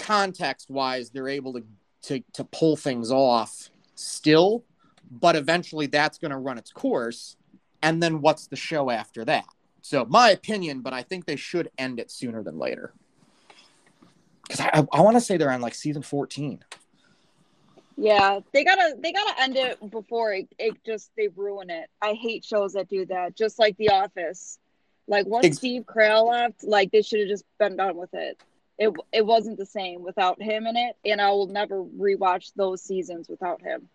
context 0.00 0.68
wise, 0.68 1.10
they're 1.10 1.28
able 1.28 1.52
to 1.52 1.62
to 2.02 2.20
to 2.34 2.44
pull 2.44 2.76
things 2.76 3.10
off 3.10 3.70
still, 3.94 4.64
but 5.10 5.36
eventually 5.36 5.86
that's 5.86 6.18
going 6.18 6.30
to 6.30 6.38
run 6.38 6.58
its 6.58 6.72
course. 6.72 7.36
And 7.82 8.02
then 8.02 8.20
what's 8.20 8.46
the 8.46 8.56
show 8.56 8.90
after 8.90 9.24
that? 9.24 9.44
So 9.80 10.04
my 10.04 10.30
opinion, 10.30 10.80
but 10.80 10.92
I 10.92 11.02
think 11.02 11.26
they 11.26 11.36
should 11.36 11.70
end 11.78 11.98
it 11.98 12.10
sooner 12.10 12.42
than 12.42 12.58
later. 12.58 12.92
Because 14.42 14.60
I, 14.60 14.86
I, 14.92 15.00
want 15.00 15.16
to 15.16 15.20
say 15.20 15.36
they're 15.36 15.50
on 15.50 15.60
like 15.60 15.74
season 15.74 16.02
14. 16.02 16.64
Yeah, 17.96 18.40
they 18.52 18.64
gotta 18.64 18.96
they 18.98 19.12
gotta 19.12 19.40
end 19.40 19.56
it 19.56 19.90
before 19.90 20.32
it, 20.32 20.48
it 20.58 20.82
just 20.84 21.10
they 21.16 21.28
ruin 21.28 21.70
it. 21.70 21.88
I 22.00 22.14
hate 22.14 22.44
shows 22.44 22.72
that 22.72 22.88
do 22.88 23.06
that. 23.06 23.36
Just 23.36 23.58
like 23.58 23.76
The 23.76 23.90
Office. 23.90 24.58
Like 25.08 25.26
once 25.26 25.46
Ex- 25.46 25.56
Steve 25.58 25.82
Carell 25.82 26.30
left, 26.30 26.64
like 26.64 26.90
they 26.90 27.02
should 27.02 27.20
have 27.20 27.28
just 27.28 27.44
been 27.58 27.76
done 27.76 27.96
with 27.96 28.14
it 28.14 28.40
it 28.82 28.92
it 29.12 29.24
wasn't 29.24 29.58
the 29.58 29.66
same 29.66 30.02
without 30.02 30.42
him 30.42 30.66
in 30.66 30.76
it, 30.76 30.96
and 31.04 31.20
I 31.20 31.30
will 31.30 31.46
never 31.46 31.84
rewatch 31.84 32.52
those 32.56 32.82
seasons 32.82 33.28
without 33.28 33.62
him. 33.62 33.88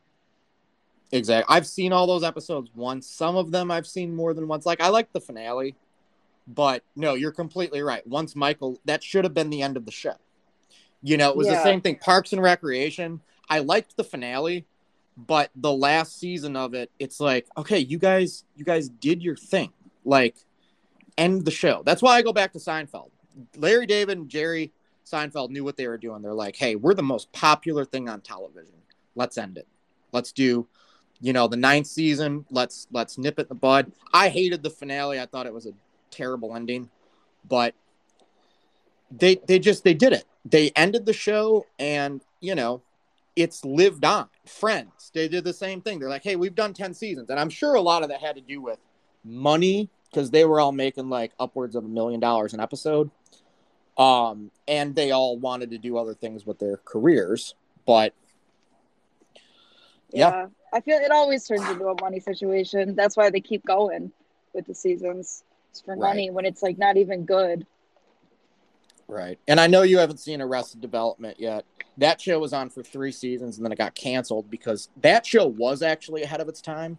Exactly. 1.12 1.54
I've 1.54 1.68
seen 1.68 1.92
all 1.92 2.08
those 2.08 2.24
episodes 2.24 2.70
once. 2.74 3.08
Some 3.08 3.36
of 3.36 3.52
them 3.52 3.70
I've 3.70 3.88
seen 3.88 4.16
more 4.16 4.34
than 4.34 4.48
once. 4.48 4.66
Like 4.66 4.80
I 4.80 4.88
like 4.88 5.12
the 5.12 5.20
finale, 5.20 5.76
but 6.48 6.84
no, 6.96 7.16
you're 7.16 7.32
completely 7.32 7.82
right. 7.82 8.06
Once 8.08 8.36
Michael, 8.36 8.80
that 8.86 9.04
should 9.04 9.26
have 9.26 9.34
been 9.34 9.50
the 9.50 9.62
end 9.62 9.76
of 9.76 9.86
the 9.86 9.92
show. 9.92 10.16
You 11.02 11.18
know, 11.18 11.30
it 11.30 11.38
was 11.38 11.48
yeah. 11.48 11.56
the 11.56 11.64
same 11.64 11.82
thing. 11.82 11.98
Parks 11.98 12.32
and 12.32 12.42
Recreation. 12.42 13.22
I 13.50 13.60
liked 13.60 13.98
the 13.98 14.04
finale, 14.04 14.66
but 15.18 15.52
the 15.56 15.72
last 15.72 16.20
season 16.20 16.56
of 16.56 16.74
it, 16.74 16.92
it's 16.98 17.20
like, 17.20 17.48
okay, 17.58 17.80
you 17.80 17.98
guys, 17.98 18.44
you 18.56 18.66
guys 18.66 18.90
did 18.90 19.22
your 19.22 19.36
thing. 19.36 19.72
Like, 20.04 20.36
end 21.18 21.46
the 21.46 21.52
show. 21.52 21.84
That's 21.86 22.02
why 22.02 22.18
I 22.18 22.22
go 22.22 22.34
back 22.34 22.52
to 22.54 22.60
Seinfeld. 22.60 23.12
Larry 23.56 23.86
David 23.86 24.18
and 24.18 24.28
Jerry 24.28 24.74
Seinfeld 25.12 25.50
knew 25.50 25.64
what 25.64 25.78
they 25.78 25.88
were 25.88 25.98
doing. 25.98 26.22
They're 26.22 26.34
like, 26.34 26.56
hey, 26.56 26.76
we're 26.76 26.94
the 26.94 27.04
most 27.04 27.32
popular 27.32 27.86
thing 27.86 28.10
on 28.10 28.22
television. 28.22 28.76
Let's 29.16 29.38
end 29.38 29.58
it. 29.58 29.68
Let's 30.12 30.32
do, 30.32 30.68
you 31.22 31.34
know, 31.34 31.48
the 31.48 31.58
ninth 31.58 31.88
season. 31.88 32.46
Let's 32.52 32.88
let's 32.92 33.18
nip 33.18 33.40
it 33.40 33.44
in 33.44 33.48
the 33.50 33.56
bud. 33.56 33.92
I 34.14 34.30
hated 34.30 34.64
the 34.64 34.70
finale. 34.70 35.20
I 35.20 35.26
thought 35.26 35.46
it 35.46 35.54
was 35.54 35.66
a 35.66 35.74
terrible 36.12 36.56
ending, 36.56 36.90
but 37.48 37.74
they 39.12 39.36
they 39.48 39.60
just 39.60 39.84
they 39.84 39.94
did 39.94 40.14
it. 40.14 40.26
They 40.46 40.72
ended 40.76 41.06
the 41.06 41.14
show, 41.14 41.66
and 41.80 42.22
you 42.40 42.56
know, 42.56 42.82
it's 43.36 43.66
lived 43.66 44.06
on. 44.06 44.28
Friends, 44.46 45.12
they 45.14 45.28
did 45.28 45.44
the 45.44 45.54
same 45.54 45.82
thing. 45.82 46.00
They're 46.00 46.10
like, 46.10 46.24
hey, 46.24 46.36
we've 46.36 46.56
done 46.56 46.74
ten 46.74 46.94
seasons, 46.94 47.30
and 47.30 47.40
I'm 47.40 47.50
sure 47.50 47.76
a 47.76 47.82
lot 47.82 48.04
of 48.04 48.10
that 48.10 48.22
had 48.22 48.36
to 48.36 48.42
do 48.42 48.62
with 48.62 48.80
money 49.24 49.90
because 50.10 50.32
they 50.32 50.46
were 50.46 50.60
all 50.60 50.72
making 50.72 51.10
like 51.10 51.32
upwards 51.40 51.76
of 51.76 51.86
a 51.86 51.88
million 51.88 52.20
dollars 52.20 52.54
an 52.54 52.60
episode. 52.60 53.10
Um, 53.98 54.52
and 54.68 54.96
they 54.96 55.12
all 55.12 55.38
wanted 55.38 55.72
to 55.72 55.78
do 55.78 55.98
other 55.98 56.14
things 56.14 56.46
with 56.46 56.60
their 56.60 56.78
careers, 56.78 57.56
but 57.86 58.14
yeah. 60.12 60.30
yeah. 60.30 60.46
I 60.74 60.82
feel 60.82 60.98
it 60.98 61.12
always 61.12 61.48
turns 61.48 61.68
into 61.70 61.88
a 61.88 62.00
money 62.02 62.20
situation. 62.20 62.96
That's 62.96 63.18
why 63.18 63.30
they 63.30 63.42
keep 63.42 63.66
going 63.66 64.12
with 64.54 64.68
the 64.68 64.76
seasons. 64.76 65.44
It's 65.72 65.82
for 65.82 65.96
right. 65.96 66.10
money 66.10 66.30
when 66.30 66.46
it's 66.46 66.62
like 66.62 66.78
not 66.78 66.98
even 66.98 67.26
good. 67.26 67.66
Right. 69.08 69.40
And 69.48 69.60
I 69.60 69.68
know 69.68 69.84
you 69.84 70.00
haven't 70.00 70.20
seen 70.20 70.42
Arrested 70.42 70.82
Development 70.82 71.40
yet. 71.40 71.66
That 71.98 72.20
show 72.20 72.40
was 72.40 72.54
on 72.54 72.70
for 72.70 72.84
three 72.84 73.12
seasons 73.12 73.58
and 73.58 73.66
then 73.66 73.72
it 73.72 73.78
got 73.78 73.96
canceled 73.96 74.52
because 74.52 74.90
that 75.02 75.26
show 75.26 75.48
was 75.48 75.82
actually 75.82 76.24
ahead 76.24 76.42
of 76.42 76.50
its 76.50 76.62
time. 76.62 76.98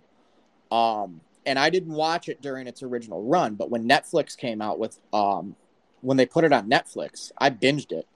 Um, 0.71 1.21
and 1.45 1.59
I 1.59 1.71
didn't 1.71 1.93
watch 1.93 2.29
it 2.29 2.41
during 2.41 2.67
its 2.67 2.83
original 2.83 3.23
run, 3.23 3.55
but 3.55 3.71
when 3.71 3.89
Netflix 3.89 4.37
came 4.37 4.61
out 4.61 4.79
with 4.79 4.99
um 5.13 5.55
when 6.01 6.17
they 6.17 6.27
put 6.27 6.45
it 6.45 6.53
on 6.53 6.69
Netflix, 6.69 7.33
I 7.39 7.51
binged 7.51 7.93
it 7.93 8.07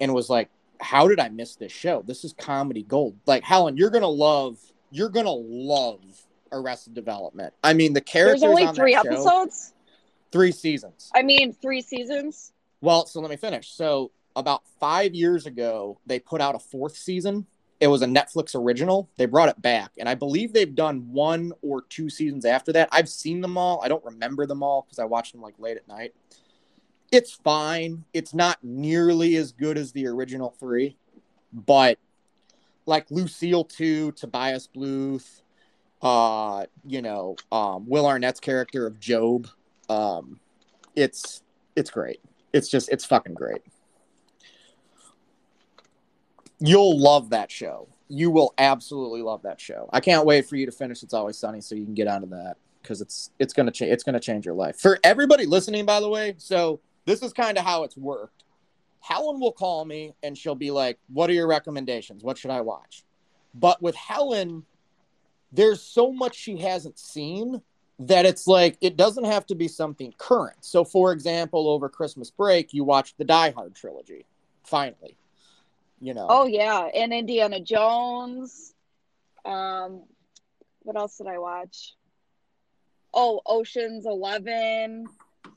and 0.00 0.14
was 0.14 0.30
like, 0.30 0.48
how 0.80 1.08
did 1.08 1.20
I 1.20 1.28
miss 1.28 1.56
this 1.56 1.72
show? 1.72 2.02
This 2.06 2.24
is 2.24 2.32
comedy 2.32 2.82
gold. 2.82 3.16
Like 3.26 3.44
Helen, 3.44 3.76
you're 3.76 3.90
gonna 3.90 4.08
love 4.08 4.58
you're 4.90 5.08
gonna 5.08 5.30
love 5.30 6.00
Arrested 6.50 6.94
Development. 6.94 7.52
I 7.62 7.72
mean, 7.72 7.92
the 7.92 8.00
characters. 8.00 8.40
There's 8.40 8.50
only 8.50 8.74
three 8.74 8.94
episodes. 8.94 9.72
three 10.30 10.52
seasons. 10.52 11.10
I 11.14 11.22
mean, 11.22 11.54
three 11.54 11.82
seasons. 11.82 12.52
Well, 12.80 13.06
so 13.06 13.20
let 13.20 13.30
me 13.30 13.36
finish. 13.36 13.70
So 13.70 14.10
about 14.34 14.62
five 14.80 15.14
years 15.14 15.46
ago, 15.46 15.98
they 16.06 16.18
put 16.18 16.40
out 16.40 16.54
a 16.54 16.58
fourth 16.58 16.96
season, 16.96 17.46
it 17.82 17.88
was 17.88 18.02
a 18.02 18.06
Netflix 18.06 18.54
original. 18.54 19.10
They 19.16 19.26
brought 19.26 19.48
it 19.48 19.60
back, 19.60 19.90
and 19.98 20.08
I 20.08 20.14
believe 20.14 20.52
they've 20.52 20.72
done 20.72 21.12
one 21.12 21.52
or 21.62 21.82
two 21.82 22.08
seasons 22.08 22.44
after 22.44 22.72
that. 22.74 22.88
I've 22.92 23.08
seen 23.08 23.40
them 23.40 23.58
all. 23.58 23.80
I 23.82 23.88
don't 23.88 24.04
remember 24.04 24.46
them 24.46 24.62
all 24.62 24.82
because 24.82 25.00
I 25.00 25.04
watched 25.04 25.32
them 25.32 25.42
like 25.42 25.58
late 25.58 25.76
at 25.76 25.88
night. 25.88 26.14
It's 27.12 27.32
fine. 27.32 28.04
It's 28.14 28.32
not 28.32 28.58
nearly 28.62 29.36
as 29.36 29.52
good 29.52 29.76
as 29.76 29.92
the 29.92 30.06
original 30.06 30.54
three, 30.58 30.96
but 31.52 31.98
like 32.86 33.10
Lucille 33.10 33.64
two, 33.64 34.12
Tobias 34.12 34.66
Bluth, 34.74 35.42
uh, 36.00 36.64
you 36.86 37.02
know, 37.02 37.36
um, 37.52 37.86
Will 37.86 38.06
Arnett's 38.06 38.40
character 38.40 38.86
of 38.86 38.98
Gob. 38.98 39.46
Um, 39.90 40.40
it's 40.96 41.42
it's 41.76 41.90
great. 41.90 42.20
It's 42.54 42.68
just 42.68 42.88
it's 42.88 43.04
fucking 43.04 43.34
great. 43.34 43.60
You'll 46.60 46.98
love 46.98 47.30
that 47.30 47.50
show. 47.50 47.88
You 48.08 48.30
will 48.30 48.54
absolutely 48.56 49.20
love 49.20 49.42
that 49.42 49.60
show. 49.60 49.90
I 49.92 50.00
can't 50.00 50.24
wait 50.24 50.46
for 50.46 50.56
you 50.56 50.64
to 50.64 50.72
finish 50.72 51.02
It's 51.02 51.12
Always 51.14 51.36
Sunny 51.36 51.60
so 51.60 51.74
you 51.74 51.84
can 51.84 51.94
get 51.94 52.08
onto 52.08 52.28
that 52.28 52.56
because 52.82 53.02
it's 53.02 53.30
it's 53.38 53.52
gonna 53.52 53.70
change 53.70 53.92
it's 53.92 54.02
gonna 54.02 54.18
change 54.18 54.46
your 54.46 54.54
life. 54.54 54.80
For 54.80 54.98
everybody 55.04 55.44
listening, 55.44 55.84
by 55.84 56.00
the 56.00 56.08
way, 56.08 56.36
so 56.38 56.80
this 57.04 57.22
is 57.22 57.32
kind 57.32 57.58
of 57.58 57.64
how 57.64 57.84
it's 57.84 57.96
worked. 57.96 58.44
Helen 59.00 59.40
will 59.40 59.52
call 59.52 59.84
me 59.84 60.14
and 60.22 60.38
she'll 60.38 60.54
be 60.54 60.70
like, 60.70 60.98
"What 61.08 61.28
are 61.28 61.32
your 61.32 61.48
recommendations? 61.48 62.22
What 62.22 62.38
should 62.38 62.50
I 62.50 62.60
watch?" 62.60 63.04
But 63.54 63.82
with 63.82 63.94
Helen, 63.94 64.64
there's 65.52 65.82
so 65.82 66.12
much 66.12 66.36
she 66.36 66.56
hasn't 66.56 66.98
seen 66.98 67.62
that 67.98 68.26
it's 68.26 68.46
like 68.46 68.78
it 68.80 68.96
doesn't 68.96 69.24
have 69.24 69.46
to 69.46 69.54
be 69.54 69.68
something 69.68 70.14
current. 70.18 70.56
So, 70.60 70.84
for 70.84 71.12
example, 71.12 71.68
over 71.68 71.88
Christmas 71.88 72.30
break, 72.30 72.72
you 72.72 72.84
watched 72.84 73.18
the 73.18 73.24
Die 73.24 73.50
Hard 73.50 73.74
trilogy. 73.74 74.24
Finally, 74.64 75.16
you 76.00 76.14
know. 76.14 76.26
Oh 76.28 76.46
yeah, 76.46 76.88
and 76.94 77.12
Indiana 77.12 77.60
Jones. 77.60 78.74
Um, 79.44 80.02
what 80.82 80.96
else 80.96 81.18
did 81.18 81.26
I 81.26 81.38
watch? 81.38 81.94
Oh, 83.12 83.40
Ocean's 83.44 84.06
Eleven 84.06 85.06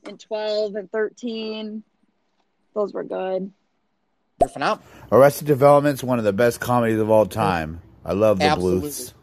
and 0.07 0.19
Twelve 0.19 0.75
and 0.75 0.91
Thirteen. 0.91 1.83
Those 2.73 2.93
were 2.93 3.03
good. 3.03 3.51
They're 4.39 4.49
phenomenal. 4.49 4.83
Arrested 5.11 5.47
Development's 5.47 6.03
one 6.03 6.19
of 6.19 6.25
the 6.25 6.33
best 6.33 6.59
comedies 6.59 6.99
of 6.99 7.09
all 7.09 7.25
time. 7.25 7.81
I 8.03 8.13
love 8.13 8.39
the 8.39 8.45
Absolutely. 8.45 8.79
blues. 8.81 9.13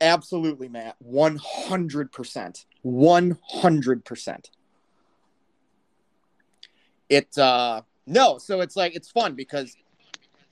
Absolutely, 0.00 0.68
Matt. 0.68 0.96
One 0.98 1.40
hundred 1.42 2.12
percent. 2.12 2.66
One 2.82 3.38
hundred 3.42 4.04
percent. 4.04 4.50
It 7.08 7.36
uh 7.38 7.82
no, 8.06 8.38
so 8.38 8.60
it's 8.60 8.76
like 8.76 8.94
it's 8.94 9.10
fun 9.10 9.34
because 9.34 9.76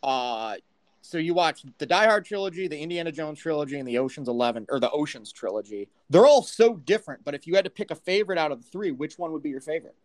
uh 0.02 0.56
so 1.02 1.18
you 1.18 1.34
watch 1.34 1.64
the 1.78 1.86
Die 1.86 2.06
Hard 2.06 2.24
trilogy, 2.24 2.68
the 2.68 2.78
Indiana 2.78 3.10
Jones 3.10 3.40
trilogy, 3.40 3.78
and 3.78 3.86
the 3.86 3.98
Ocean's 3.98 4.28
Eleven 4.28 4.64
or 4.68 4.78
the 4.78 4.90
Ocean's 4.90 5.32
trilogy. 5.32 5.88
They're 6.08 6.26
all 6.26 6.42
so 6.42 6.76
different, 6.76 7.24
but 7.24 7.34
if 7.34 7.46
you 7.46 7.56
had 7.56 7.64
to 7.64 7.70
pick 7.70 7.90
a 7.90 7.96
favorite 7.96 8.38
out 8.38 8.52
of 8.52 8.62
the 8.62 8.68
three, 8.68 8.92
which 8.92 9.18
one 9.18 9.32
would 9.32 9.42
be 9.42 9.50
your 9.50 9.60
favorite? 9.60 9.96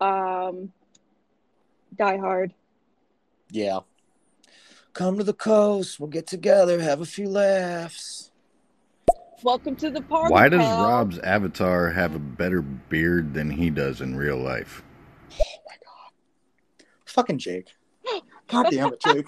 Um, 0.00 0.72
Die 1.96 2.16
Hard. 2.18 2.52
Yeah. 3.50 3.80
Come 4.92 5.16
to 5.18 5.24
the 5.24 5.32
coast, 5.32 6.00
we'll 6.00 6.10
get 6.10 6.26
together, 6.26 6.80
have 6.80 7.00
a 7.00 7.06
few 7.06 7.28
laughs. 7.28 8.32
Welcome 9.44 9.76
to 9.76 9.90
the 9.90 10.00
party. 10.00 10.32
Why 10.32 10.48
does 10.48 10.60
pal. 10.60 10.82
Rob's 10.82 11.18
avatar 11.20 11.90
have 11.90 12.14
a 12.14 12.18
better 12.18 12.60
beard 12.60 13.34
than 13.34 13.50
he 13.50 13.70
does 13.70 14.00
in 14.00 14.16
real 14.16 14.38
life? 14.38 14.82
Oh 15.32 15.60
my 15.66 15.76
god. 15.84 16.86
Fucking 17.04 17.38
Jake. 17.38 17.68
God 18.48 18.66
damn 18.70 18.92
it, 18.92 19.00
Jake. 19.00 19.26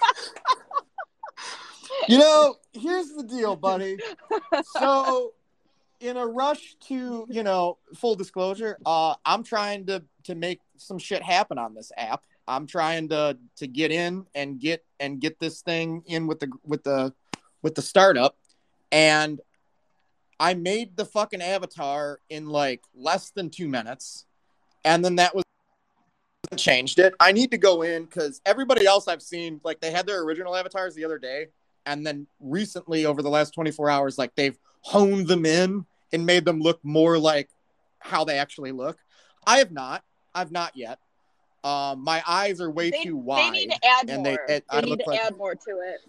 you 2.07 2.17
know, 2.17 2.55
here's 2.73 3.09
the 3.09 3.23
deal, 3.23 3.55
buddy. 3.55 3.97
So 4.77 5.33
in 5.99 6.17
a 6.17 6.25
rush 6.25 6.75
to, 6.87 7.25
you 7.29 7.43
know, 7.43 7.77
full 7.95 8.15
disclosure, 8.15 8.77
uh, 8.85 9.15
I'm 9.25 9.43
trying 9.43 9.85
to 9.87 10.03
to 10.23 10.35
make 10.35 10.61
some 10.77 10.99
shit 10.99 11.23
happen 11.23 11.57
on 11.57 11.73
this 11.73 11.91
app. 11.97 12.23
I'm 12.47 12.67
trying 12.67 13.09
to 13.09 13.37
to 13.57 13.67
get 13.67 13.91
in 13.91 14.25
and 14.35 14.59
get 14.59 14.85
and 14.99 15.19
get 15.19 15.39
this 15.39 15.61
thing 15.61 16.03
in 16.05 16.27
with 16.27 16.39
the 16.39 16.51
with 16.63 16.83
the 16.83 17.13
with 17.61 17.75
the 17.75 17.81
startup. 17.81 18.37
And 18.91 19.41
I 20.39 20.53
made 20.53 20.95
the 20.95 21.05
fucking 21.05 21.41
avatar 21.41 22.19
in 22.29 22.47
like 22.47 22.83
less 22.95 23.31
than 23.31 23.49
two 23.49 23.67
minutes. 23.67 24.25
And 24.85 25.03
then 25.03 25.15
that 25.15 25.35
was 25.35 25.43
changed 26.55 26.99
it. 26.99 27.13
I 27.19 27.31
need 27.31 27.51
to 27.51 27.57
go 27.57 27.81
in 27.81 28.05
because 28.05 28.41
everybody 28.45 28.85
else 28.85 29.07
I've 29.07 29.21
seen, 29.21 29.59
like 29.63 29.79
they 29.81 29.91
had 29.91 30.07
their 30.07 30.21
original 30.23 30.55
avatars 30.55 30.95
the 30.95 31.03
other 31.05 31.17
day, 31.17 31.47
and 31.85 32.05
then 32.05 32.27
recently 32.39 33.05
over 33.05 33.21
the 33.21 33.29
last 33.29 33.51
24 33.53 33.89
hours, 33.89 34.17
like 34.17 34.33
they've 34.35 34.57
honed 34.81 35.27
them 35.27 35.45
in 35.45 35.85
and 36.13 36.25
made 36.25 36.45
them 36.45 36.59
look 36.59 36.79
more 36.83 37.17
like 37.17 37.49
how 37.99 38.23
they 38.23 38.37
actually 38.37 38.71
look. 38.71 38.97
I 39.45 39.57
have 39.57 39.71
not. 39.71 40.03
I've 40.33 40.51
not 40.51 40.75
yet. 40.75 40.99
Um, 41.63 42.03
my 42.03 42.23
eyes 42.27 42.61
are 42.61 42.69
way 42.71 42.91
They, 42.91 43.03
too 43.03 43.09
they 43.09 43.11
wide. 43.13 43.51
need 43.53 43.71
to 43.71 43.79
add 43.85 44.09
and 44.09 44.23
more. 44.23 44.37
they- 44.37 44.37
They, 44.47 44.55
it- 44.57 44.65
I 44.69 44.81
need 44.81 44.99
to 44.99 45.09
like- 45.09 45.19
add 45.19 45.35
more 45.37 45.55
to 45.55 45.71
it. 45.85 45.99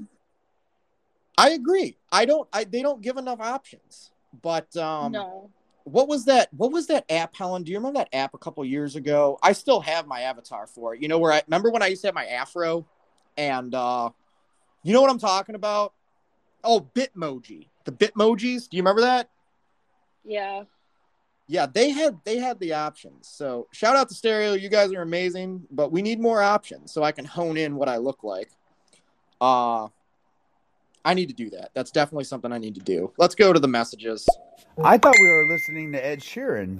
I 1.36 1.50
agree. 1.50 1.96
I 2.10 2.24
don't. 2.24 2.48
I 2.52 2.64
they 2.64 2.82
don't 2.82 3.00
give 3.00 3.16
enough 3.16 3.40
options. 3.40 4.10
But 4.42 4.76
um, 4.76 5.12
no. 5.12 5.50
What 5.90 6.08
was 6.08 6.24
that 6.26 6.52
what 6.52 6.72
was 6.72 6.86
that 6.88 7.04
app 7.10 7.34
helen? 7.34 7.62
Do 7.62 7.72
you 7.72 7.78
remember 7.78 7.98
that 7.98 8.14
app 8.14 8.34
a 8.34 8.38
couple 8.38 8.64
years 8.64 8.96
ago? 8.96 9.38
I 9.42 9.52
still 9.52 9.80
have 9.80 10.06
my 10.06 10.22
avatar 10.22 10.66
for 10.66 10.94
it. 10.94 11.02
You 11.02 11.08
know 11.08 11.18
where 11.18 11.32
i 11.32 11.42
remember 11.46 11.70
when 11.70 11.82
i 11.82 11.86
used 11.86 12.02
to 12.02 12.08
have 12.08 12.14
my 12.14 12.26
afro 12.26 12.86
and 13.36 13.74
uh 13.74 14.10
you 14.82 14.92
know 14.92 15.00
what 15.00 15.10
i'm 15.10 15.18
talking 15.18 15.54
about? 15.54 15.94
Oh 16.64 16.88
bitmoji. 16.94 17.68
The 17.84 17.92
bitmojis? 17.92 18.68
Do 18.68 18.76
you 18.76 18.82
remember 18.82 19.02
that? 19.02 19.30
Yeah. 20.24 20.64
yeah 21.46 21.66
they 21.66 21.90
had 21.90 22.18
they 22.24 22.38
had 22.38 22.60
the 22.60 22.74
options. 22.74 23.28
So 23.28 23.68
shout 23.72 23.96
out 23.96 24.08
to 24.08 24.14
stereo. 24.14 24.52
You 24.54 24.68
guys 24.68 24.92
are 24.92 25.02
amazing 25.02 25.66
but 25.70 25.92
we 25.92 26.02
need 26.02 26.20
more 26.20 26.42
options 26.42 26.92
so 26.92 27.02
i 27.02 27.12
can 27.12 27.24
hone 27.24 27.56
in 27.56 27.76
what 27.76 27.88
i 27.88 27.96
look 27.96 28.22
like. 28.22 28.50
Uh 29.40 29.88
i 31.08 31.14
need 31.14 31.28
to 31.28 31.34
do 31.34 31.50
that 31.50 31.70
that's 31.74 31.90
definitely 31.90 32.24
something 32.24 32.52
i 32.52 32.58
need 32.58 32.74
to 32.74 32.80
do 32.80 33.12
let's 33.18 33.34
go 33.34 33.52
to 33.52 33.60
the 33.60 33.68
messages 33.68 34.26
I 34.84 34.96
thought 34.96 35.16
we 35.20 35.28
were 35.28 35.44
listening 35.44 35.92
to 35.92 36.04
Ed 36.04 36.20
Sheeran. 36.20 36.78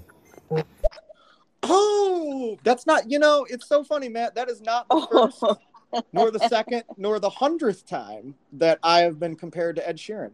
Oh, 1.65 2.57
that's 2.63 2.87
not, 2.87 3.11
you 3.11 3.19
know, 3.19 3.45
it's 3.51 3.67
so 3.67 3.83
funny, 3.83 4.09
Matt. 4.09 4.37
That 4.37 4.49
is 4.49 4.61
not 4.61 4.89
the 4.89 5.07
first, 5.11 6.05
nor 6.13 6.31
the 6.31 6.39
second, 6.49 6.85
nor 6.97 7.19
the 7.19 7.31
hundredth 7.31 7.87
time 7.87 8.37
that 8.53 8.79
I 8.85 9.01
have 9.01 9.19
been 9.19 9.35
compared 9.35 9.77
to 9.77 9.89
Ed 9.89 9.97
Sheeran. 9.97 10.31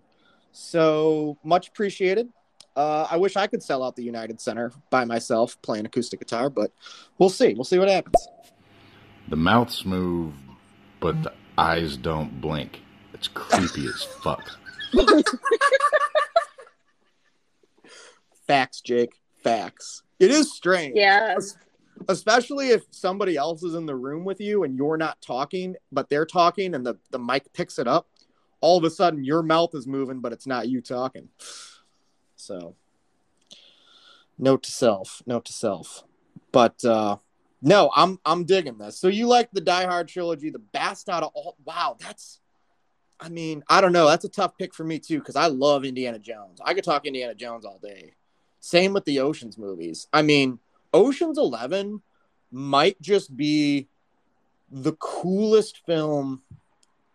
So 0.53 1.39
much 1.43 1.69
appreciated. 1.69 2.29
Uh, 2.77 3.07
I 3.11 3.17
wish 3.17 3.37
I 3.37 3.47
could 3.47 3.63
sell 3.63 3.83
out 3.83 3.97
the 3.97 4.03
United 4.03 4.41
Center 4.41 4.73
by 4.91 5.05
myself 5.05 5.57
playing 5.63 5.87
acoustic 5.87 6.21
guitar, 6.21 6.51
but 6.51 6.71
we'll 7.19 7.31
see. 7.31 7.55
We'll 7.55 7.65
see 7.65 7.79
what 7.79 7.89
happens. 7.89 8.29
The 9.29 9.37
mouths 9.37 9.87
move, 9.87 10.35
but 11.01 11.23
the 11.23 11.33
eyes 11.57 11.97
don't 11.97 12.41
blink. 12.43 12.81
It's 13.15 13.29
creepy 13.29 13.87
as 13.87 14.03
fuck. 14.03 14.43
Facts, 18.47 18.81
Jake. 18.81 19.15
Facts. 19.43 20.03
It 20.21 20.31
is 20.31 20.53
strange. 20.53 20.97
yeah. 20.97 21.37
Especially 22.09 22.71
if 22.71 22.83
somebody 22.91 23.37
else 23.37 23.63
is 23.63 23.75
in 23.75 23.87
the 23.87 23.95
room 23.95 24.25
with 24.25 24.41
you 24.41 24.65
and 24.65 24.77
you're 24.77 24.97
not 24.97 25.21
talking, 25.21 25.77
but 25.93 26.09
they're 26.09 26.27
talking 26.27 26.75
and 26.75 26.85
the, 26.85 26.99
the 27.11 27.19
mic 27.19 27.53
picks 27.53 27.79
it 27.79 27.87
up. 27.87 28.09
All 28.61 28.77
of 28.77 28.85
a 28.85 28.91
sudden, 28.91 29.25
your 29.25 29.43
mouth 29.43 29.75
is 29.75 29.87
moving, 29.87 30.21
but 30.21 30.33
it's 30.33 30.47
not 30.47 30.69
you 30.69 30.81
talking. 30.81 31.29
So, 32.37 32.75
note 34.39 34.63
to 34.65 34.73
self, 34.73 35.23
note 35.27 35.45
to 35.45 35.53
self. 35.53 36.03
But 36.51 36.85
uh, 36.85 37.19
no, 37.63 37.91
I'm 37.95 38.19
I'm 38.25 38.45
digging 38.45 38.79
this. 38.79 38.99
So 38.99 39.09
you 39.09 39.27
like 39.27 39.51
the 39.53 39.61
Die 39.61 39.85
Hard 39.87 40.09
trilogy, 40.09 40.51
the 40.51 40.59
best 40.59 41.09
out 41.09 41.23
of 41.23 41.31
all? 41.35 41.57
Wow, 41.65 41.97
that's. 42.01 42.41
I 43.25 43.31
mean, 43.31 43.65
I 43.71 43.81
don't 43.81 43.93
know. 43.93 44.07
That's 44.07 44.27
a 44.27 44.29
tough 44.29 44.59
pick 44.59 44.75
for 44.75 44.85
me 44.85 44.99
too 44.99 45.19
because 45.19 45.35
I 45.35 45.47
love 45.47 45.85
Indiana 45.85 46.19
Jones. 46.19 46.61
I 46.63 46.75
could 46.75 46.85
talk 46.85 47.07
Indiana 47.07 47.35
Jones 47.35 47.65
all 47.65 47.79
day. 47.83 48.13
Same 48.61 48.93
with 48.93 49.07
the 49.07 49.21
Ocean's 49.21 49.57
movies. 49.57 50.09
I 50.13 50.21
mean, 50.21 50.59
Ocean's 50.93 51.39
11 51.39 52.03
might 52.53 53.01
just 53.01 53.35
be 53.35 53.89
the 54.71 54.93
coolest 54.93 55.85
film, 55.87 56.43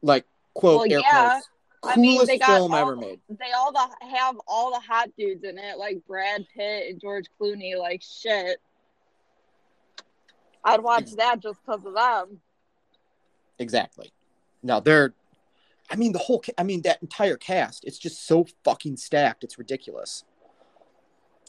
like, 0.02 0.26
quote, 0.56 0.90
Well, 0.90 0.94
air 0.94 1.00
yeah. 1.00 1.30
quotes, 1.30 1.50
I 1.84 1.96
mean, 2.00 2.16
coolest 2.16 2.28
they 2.28 2.40
got 2.40 2.48
film 2.48 2.74
all, 2.74 2.80
ever 2.80 2.96
made. 2.96 3.20
They 3.30 3.52
all 3.56 3.72
the, 3.72 3.88
have 4.08 4.36
all 4.48 4.72
the 4.72 4.80
hot 4.80 5.10
dudes 5.18 5.44
in 5.44 5.58
it, 5.60 5.78
like 5.78 6.00
Brad 6.08 6.46
Pitt 6.56 6.90
and 6.90 7.00
George 7.00 7.26
Clooney. 7.40 7.78
Like 7.78 8.02
shit, 8.02 8.58
I'd 10.64 10.82
watch 10.82 11.12
that 11.14 11.40
just 11.40 11.60
because 11.64 11.86
of 11.86 11.94
them. 11.94 12.42
Exactly. 13.60 14.12
No, 14.64 14.80
they're, 14.80 15.14
I 15.90 15.96
mean, 15.96 16.12
the 16.12 16.20
whole, 16.20 16.44
I 16.58 16.64
mean, 16.64 16.82
that 16.84 17.02
entire 17.02 17.38
cast, 17.38 17.84
it's 17.86 17.98
just 17.98 18.28
so 18.28 18.46
fucking 18.64 18.98
stacked. 18.98 19.44
It's 19.44 19.58
ridiculous. 19.58 20.24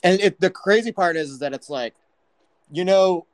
And 0.03 0.21
it, 0.21 0.41
the 0.41 0.51
crazy 0.51 0.93
part 0.93 1.17
is, 1.17 1.31
is 1.31 1.39
that 1.41 1.53
it's 1.53 1.69
like, 1.69 1.95
you 2.73 2.85
know, 2.85 3.27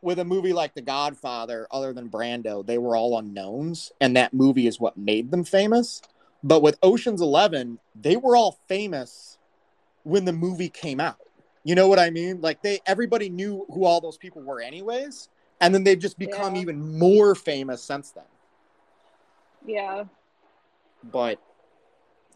with 0.00 0.18
a 0.18 0.24
movie 0.24 0.52
like 0.52 0.74
The 0.74 0.82
Godfather, 0.82 1.66
other 1.70 1.92
than 1.92 2.08
Brando, 2.08 2.64
they 2.64 2.78
were 2.78 2.96
all 2.96 3.18
unknowns, 3.18 3.92
and 4.00 4.16
that 4.16 4.32
movie 4.32 4.66
is 4.66 4.80
what 4.80 4.96
made 4.96 5.30
them 5.30 5.44
famous. 5.44 6.00
But 6.42 6.62
with 6.62 6.78
Ocean's 6.82 7.20
Eleven, 7.20 7.78
they 8.00 8.16
were 8.16 8.36
all 8.36 8.58
famous 8.68 9.38
when 10.04 10.24
the 10.24 10.32
movie 10.32 10.68
came 10.68 11.00
out. 11.00 11.18
You 11.64 11.74
know 11.74 11.88
what 11.88 11.98
I 11.98 12.10
mean? 12.10 12.40
Like 12.40 12.62
they, 12.62 12.80
everybody 12.86 13.28
knew 13.28 13.66
who 13.72 13.84
all 13.84 14.00
those 14.00 14.16
people 14.16 14.42
were, 14.42 14.60
anyways, 14.60 15.28
and 15.60 15.74
then 15.74 15.82
they've 15.82 15.98
just 15.98 16.18
become 16.18 16.54
Yeah. 16.54 16.62
even 16.62 16.98
more 16.98 17.34
famous 17.34 17.82
since 17.82 18.12
then. 18.12 18.24
Yeah, 19.66 20.04
But 21.04 21.40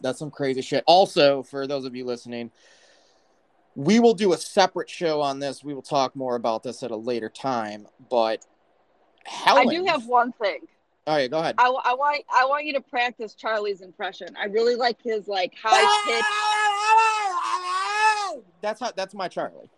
that's 0.00 0.18
some 0.18 0.30
crazy 0.30 0.62
shit. 0.62 0.84
Also, 0.86 1.42
for 1.42 1.66
those 1.66 1.84
of 1.84 1.94
you 1.94 2.04
listening, 2.04 2.50
we 3.74 4.00
will 4.00 4.14
do 4.14 4.32
a 4.32 4.36
separate 4.36 4.90
show 4.90 5.20
on 5.20 5.38
this. 5.38 5.62
We 5.62 5.74
will 5.74 5.82
talk 5.82 6.16
more 6.16 6.36
about 6.36 6.62
this 6.62 6.82
at 6.82 6.90
a 6.90 6.96
later 6.96 7.28
time. 7.28 7.86
But 8.10 8.44
Helen, 9.24 9.68
I 9.68 9.72
do 9.72 9.84
have 9.84 10.06
one 10.06 10.32
thing. 10.32 10.60
Oh 11.06 11.16
yeah, 11.16 11.28
go 11.28 11.38
ahead. 11.38 11.54
I, 11.58 11.66
I 11.66 11.94
want 11.94 12.24
I 12.32 12.44
want 12.46 12.64
you 12.66 12.72
to 12.74 12.80
practice 12.80 13.34
Charlie's 13.34 13.80
impression. 13.80 14.28
I 14.38 14.46
really 14.46 14.74
like 14.76 15.00
his 15.02 15.28
like 15.28 15.54
high 15.60 16.02
pitch. 16.06 16.24
That's 18.60 18.80
how. 18.80 18.92
That's 18.92 19.14
my 19.14 19.28
Charlie. 19.28 19.70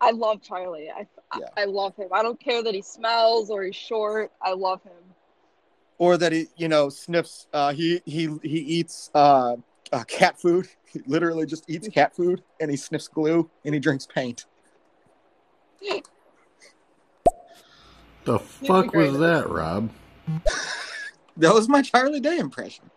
I 0.00 0.12
love 0.12 0.42
Charlie. 0.42 0.88
I, 0.90 1.06
Yeah. 1.38 1.46
I 1.56 1.62
I 1.62 1.64
love 1.66 1.94
him. 1.96 2.08
I 2.12 2.22
don't 2.22 2.40
care 2.40 2.62
that 2.62 2.74
he 2.74 2.82
smells 2.82 3.50
or 3.50 3.62
he's 3.62 3.76
short. 3.76 4.32
I 4.40 4.52
love 4.54 4.82
him. 4.82 4.92
Or 6.00 6.16
that 6.16 6.32
he, 6.32 6.48
you 6.56 6.66
know, 6.66 6.88
sniffs. 6.88 7.46
Uh, 7.52 7.72
he 7.72 8.00
he 8.06 8.28
he 8.42 8.58
eats 8.58 9.10
uh, 9.14 9.54
uh, 9.92 10.04
cat 10.04 10.40
food. 10.40 10.66
He 10.90 11.00
literally 11.06 11.46
just 11.46 11.70
eats 11.70 11.86
cat 11.86 12.16
food, 12.16 12.42
and 12.58 12.68
he 12.68 12.76
sniffs 12.76 13.06
glue, 13.06 13.48
and 13.64 13.72
he 13.72 13.78
drinks 13.78 14.08
paint. 14.12 14.46
The 18.24 18.40
fuck 18.40 18.92
was 18.92 19.14
at 19.14 19.20
that, 19.20 19.48
Rob? 19.48 19.88
That 21.36 21.54
was 21.54 21.68
my 21.68 21.80
Charlie 21.80 22.20
Day 22.20 22.36
impression. 22.36 22.90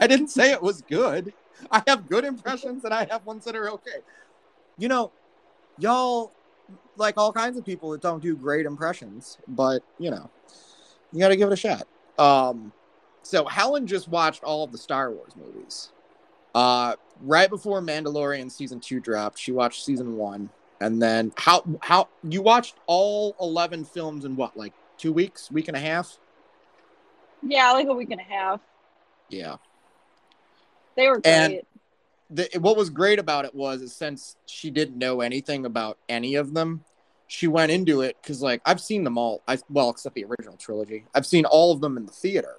I 0.00 0.06
didn't 0.06 0.28
say 0.28 0.52
it 0.52 0.62
was 0.62 0.82
good. 0.82 1.32
I 1.70 1.82
have 1.88 2.08
good 2.08 2.24
impressions 2.24 2.84
and 2.84 2.94
I 2.94 3.06
have 3.10 3.24
ones 3.26 3.44
that 3.44 3.56
are 3.56 3.70
okay. 3.70 3.98
You 4.78 4.88
know, 4.88 5.10
y'all 5.78 6.32
like 6.96 7.18
all 7.18 7.32
kinds 7.32 7.58
of 7.58 7.64
people 7.64 7.90
that 7.90 8.02
don't 8.02 8.22
do 8.22 8.36
great 8.36 8.66
impressions, 8.66 9.38
but 9.48 9.82
you 9.98 10.10
know, 10.10 10.30
you 11.12 11.20
got 11.20 11.28
to 11.28 11.36
give 11.36 11.48
it 11.48 11.52
a 11.52 11.56
shot. 11.56 11.86
Um, 12.18 12.72
so 13.22 13.44
Helen 13.44 13.86
just 13.86 14.08
watched 14.08 14.44
all 14.44 14.64
of 14.64 14.72
the 14.72 14.78
Star 14.78 15.10
Wars 15.10 15.32
movies. 15.36 15.92
Uh, 16.54 16.96
right 17.22 17.48
before 17.48 17.80
Mandalorian 17.80 18.50
season 18.50 18.80
two 18.80 19.00
dropped, 19.00 19.38
she 19.38 19.52
watched 19.52 19.84
season 19.84 20.16
one, 20.16 20.50
and 20.80 21.00
then 21.00 21.32
how 21.36 21.64
how 21.80 22.08
you 22.24 22.42
watched 22.42 22.76
all 22.86 23.36
eleven 23.40 23.84
films 23.84 24.24
in 24.24 24.36
what 24.36 24.56
like 24.56 24.72
two 24.98 25.12
weeks, 25.12 25.50
week 25.50 25.68
and 25.68 25.76
a 25.76 25.80
half? 25.80 26.18
Yeah, 27.42 27.72
like 27.72 27.86
a 27.86 27.94
week 27.94 28.10
and 28.10 28.20
a 28.20 28.24
half. 28.24 28.60
Yeah. 29.28 29.56
They 30.96 31.08
were 31.08 31.20
great. 31.20 31.26
And- 31.26 31.60
the, 32.32 32.48
what 32.60 32.76
was 32.76 32.90
great 32.90 33.18
about 33.18 33.44
it 33.44 33.54
was 33.54 33.92
since 33.92 34.36
she 34.46 34.70
didn't 34.70 34.96
know 34.96 35.20
anything 35.20 35.66
about 35.66 35.98
any 36.08 36.36
of 36.36 36.54
them, 36.54 36.84
she 37.30 37.46
went 37.46 37.70
into 37.70 38.00
it 38.00 38.16
because 38.20 38.42
like 38.42 38.60
I've 38.66 38.80
seen 38.80 39.04
them 39.04 39.16
all. 39.16 39.40
I 39.46 39.56
well, 39.68 39.88
except 39.90 40.16
the 40.16 40.24
original 40.24 40.56
trilogy. 40.56 41.06
I've 41.14 41.24
seen 41.24 41.44
all 41.44 41.70
of 41.70 41.80
them 41.80 41.96
in 41.96 42.04
the 42.04 42.12
theater, 42.12 42.56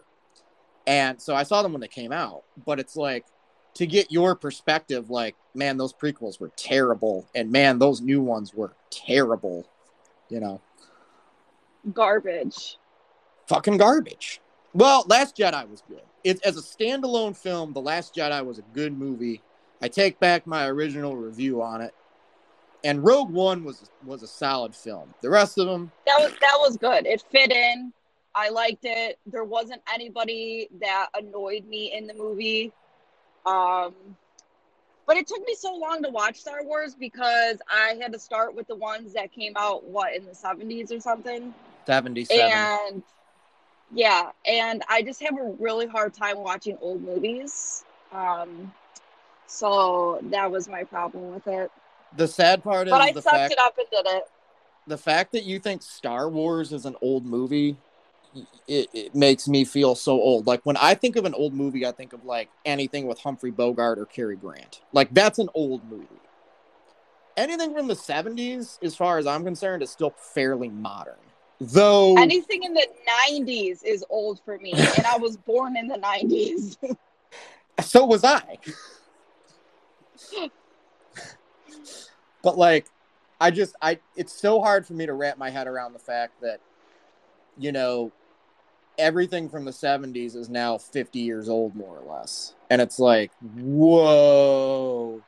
and 0.87 1.21
so 1.21 1.35
I 1.35 1.43
saw 1.43 1.61
them 1.61 1.73
when 1.73 1.81
they 1.81 1.89
came 1.89 2.13
out. 2.13 2.43
But 2.65 2.79
it's 2.79 2.95
like 2.95 3.25
to 3.73 3.85
get 3.85 4.13
your 4.13 4.33
perspective, 4.33 5.09
like 5.09 5.35
man, 5.53 5.75
those 5.75 5.91
prequels 5.91 6.39
were 6.39 6.53
terrible, 6.55 7.27
and 7.35 7.51
man, 7.51 7.79
those 7.79 7.99
new 7.99 8.21
ones 8.21 8.53
were 8.53 8.71
terrible. 8.89 9.67
You 10.29 10.39
know, 10.39 10.61
Garbage. 11.93 12.77
fucking 13.47 13.75
garbage. 13.75 14.39
Well, 14.73 15.03
Last 15.05 15.35
Jedi 15.35 15.69
was 15.69 15.83
good. 15.89 16.03
It's 16.23 16.41
as 16.43 16.57
a 16.57 16.61
standalone 16.61 17.35
film. 17.35 17.73
The 17.73 17.81
Last 17.81 18.15
Jedi 18.15 18.45
was 18.45 18.57
a 18.57 18.63
good 18.73 18.97
movie. 18.97 19.41
I 19.81 19.89
take 19.89 20.17
back 20.21 20.47
my 20.47 20.67
original 20.67 21.17
review 21.17 21.61
on 21.61 21.81
it. 21.81 21.93
And 22.83 23.03
Rogue 23.03 23.29
One 23.31 23.63
was 23.63 23.89
was 24.05 24.23
a 24.23 24.27
solid 24.27 24.75
film. 24.75 25.13
The 25.21 25.29
rest 25.29 25.57
of 25.57 25.67
them, 25.67 25.91
That 26.05 26.17
was 26.19 26.31
that 26.41 26.57
was 26.59 26.77
good. 26.77 27.05
It 27.05 27.23
fit 27.31 27.51
in. 27.51 27.93
I 28.33 28.49
liked 28.49 28.85
it. 28.85 29.19
There 29.25 29.43
wasn't 29.43 29.81
anybody 29.93 30.69
that 30.79 31.09
annoyed 31.15 31.65
me 31.65 31.93
in 31.93 32.07
the 32.07 32.13
movie. 32.13 32.71
Um 33.45 33.93
but 35.05 35.17
it 35.17 35.27
took 35.27 35.45
me 35.45 35.55
so 35.55 35.75
long 35.75 36.01
to 36.03 36.09
watch 36.09 36.37
Star 36.37 36.63
Wars 36.63 36.95
because 36.95 37.57
I 37.69 37.97
had 37.99 38.13
to 38.13 38.19
start 38.19 38.55
with 38.55 38.67
the 38.67 38.75
ones 38.75 39.13
that 39.13 39.31
came 39.33 39.53
out 39.57 39.83
what 39.83 40.15
in 40.15 40.23
the 40.25 40.31
70s 40.31 40.91
or 40.91 41.01
something. 41.01 41.53
seventy 41.85 42.23
seven. 42.25 42.51
And 42.51 43.03
yeah, 43.93 44.29
and 44.45 44.83
I 44.89 45.01
just 45.01 45.21
have 45.21 45.37
a 45.37 45.51
really 45.59 45.85
hard 45.87 46.13
time 46.13 46.37
watching 46.37 46.77
old 46.81 47.01
movies. 47.03 47.83
Um 48.11 48.73
so 49.47 50.19
that 50.29 50.49
was 50.49 50.69
my 50.69 50.83
problem 50.85 51.33
with 51.33 51.45
it. 51.47 51.69
The 52.17 52.27
sad 52.27 52.63
part 52.63 52.87
is 52.87 52.91
But 52.91 53.01
I 53.01 53.11
the 53.11 53.21
sucked 53.21 53.35
fact 53.35 53.53
it 53.53 53.59
up 53.59 53.77
and 53.77 53.87
did 53.91 54.05
it. 54.05 54.23
the 54.87 54.97
fact 54.97 55.31
that 55.31 55.43
you 55.43 55.59
think 55.59 55.81
Star 55.81 56.29
Wars 56.29 56.73
is 56.73 56.85
an 56.85 56.95
old 57.01 57.25
movie. 57.25 57.77
It, 58.67 58.87
it 58.93 59.15
makes 59.15 59.47
me 59.47 59.65
feel 59.65 59.93
so 59.95 60.13
old. 60.13 60.47
Like 60.47 60.65
when 60.65 60.77
I 60.77 60.93
think 60.93 61.15
of 61.17 61.25
an 61.25 61.33
old 61.33 61.53
movie, 61.53 61.85
I 61.85 61.91
think 61.91 62.13
of 62.13 62.23
like 62.25 62.49
anything 62.65 63.05
with 63.07 63.19
Humphrey 63.19 63.51
Bogart 63.51 63.99
or 63.99 64.05
Cary 64.05 64.35
Grant. 64.37 64.81
Like 64.93 65.13
that's 65.13 65.39
an 65.39 65.49
old 65.53 65.83
movie. 65.89 66.07
Anything 67.37 67.73
from 67.73 67.87
the 67.87 67.93
70s, 67.93 68.81
as 68.83 68.95
far 68.95 69.17
as 69.17 69.25
I'm 69.25 69.43
concerned, 69.43 69.83
is 69.83 69.89
still 69.89 70.13
fairly 70.17 70.69
modern. 70.69 71.15
Though 71.59 72.15
Anything 72.17 72.63
in 72.63 72.73
the 72.73 72.87
90s 73.29 73.83
is 73.85 74.03
old 74.09 74.41
for 74.43 74.57
me, 74.57 74.73
and 74.73 75.05
I 75.05 75.17
was 75.17 75.37
born 75.37 75.77
in 75.77 75.87
the 75.87 75.97
90s. 75.97 76.75
so 77.81 78.05
was 78.05 78.23
I. 78.23 78.57
but 82.43 82.57
like 82.57 82.87
I 83.39 83.51
just 83.51 83.75
I 83.81 83.99
it's 84.15 84.33
so 84.33 84.61
hard 84.61 84.85
for 84.85 84.93
me 84.93 85.05
to 85.05 85.13
wrap 85.13 85.37
my 85.37 85.49
head 85.49 85.67
around 85.67 85.93
the 85.93 85.99
fact 85.99 86.41
that 86.41 86.59
you 87.57 87.71
know 87.71 88.11
everything 88.97 89.49
from 89.49 89.65
the 89.65 89.71
70s 89.71 90.35
is 90.35 90.49
now 90.49 90.77
50 90.77 91.19
years 91.19 91.49
old 91.49 91.75
more 91.75 91.97
or 91.97 92.17
less. 92.17 92.53
And 92.69 92.81
it's 92.81 92.99
like, 92.99 93.31
whoa. 93.41 95.21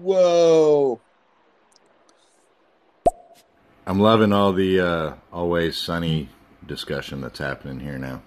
Whoa. 0.00 1.00
I'm 3.86 4.00
loving 4.00 4.32
all 4.32 4.52
the 4.52 4.80
uh, 4.80 5.14
always 5.32 5.76
sunny 5.76 6.30
discussion 6.66 7.20
that's 7.20 7.38
happening 7.38 7.80
here 7.80 7.98
now. 7.98 8.22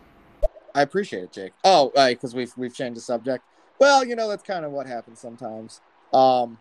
I 0.76 0.82
appreciate 0.82 1.24
it, 1.24 1.32
Jake. 1.32 1.54
Oh, 1.64 1.92
right 1.96 2.16
because 2.16 2.36
we've 2.36 2.56
we've 2.56 2.76
changed 2.76 2.98
the 2.98 3.02
subject. 3.02 3.44
Well, 3.80 4.06
you 4.06 4.16
know 4.16 4.28
that's 4.28 4.44
kind 4.44 4.64
of 4.64 4.72
what 4.72 4.86
happens 4.86 5.20
sometimes. 5.20 5.82
Um, 6.14 6.60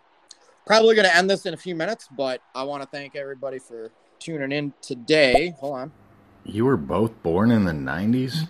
probably 0.67 0.97
going 0.97 1.09
to 1.09 1.17
end 1.17 1.31
this 1.31 1.47
in 1.47 1.55
a 1.55 1.57
few 1.57 1.75
minutes, 1.75 2.09
but 2.15 2.43
I 2.55 2.65
want 2.65 2.83
to 2.83 2.89
thank 2.89 3.17
everybody 3.17 3.59
for 3.59 3.91
tuning 4.19 4.53
in 4.53 4.75
today. 4.83 5.55
Hold 5.61 5.77
on, 5.77 5.93
You 6.45 6.65
were 6.65 6.77
both 6.77 7.23
born 7.23 7.51
in 7.51 7.65
the 7.65 7.73
90s? 7.73 8.49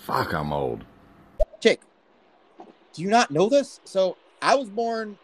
Fuck, 0.00 0.32
I'm 0.32 0.52
old. 0.52 0.84
Jake. 1.60 1.80
Do 2.92 3.02
you 3.02 3.08
not 3.08 3.30
know 3.30 3.48
this? 3.48 3.80
So 3.84 4.16
I 4.40 4.54
was 4.54 4.68
born. 4.68 5.18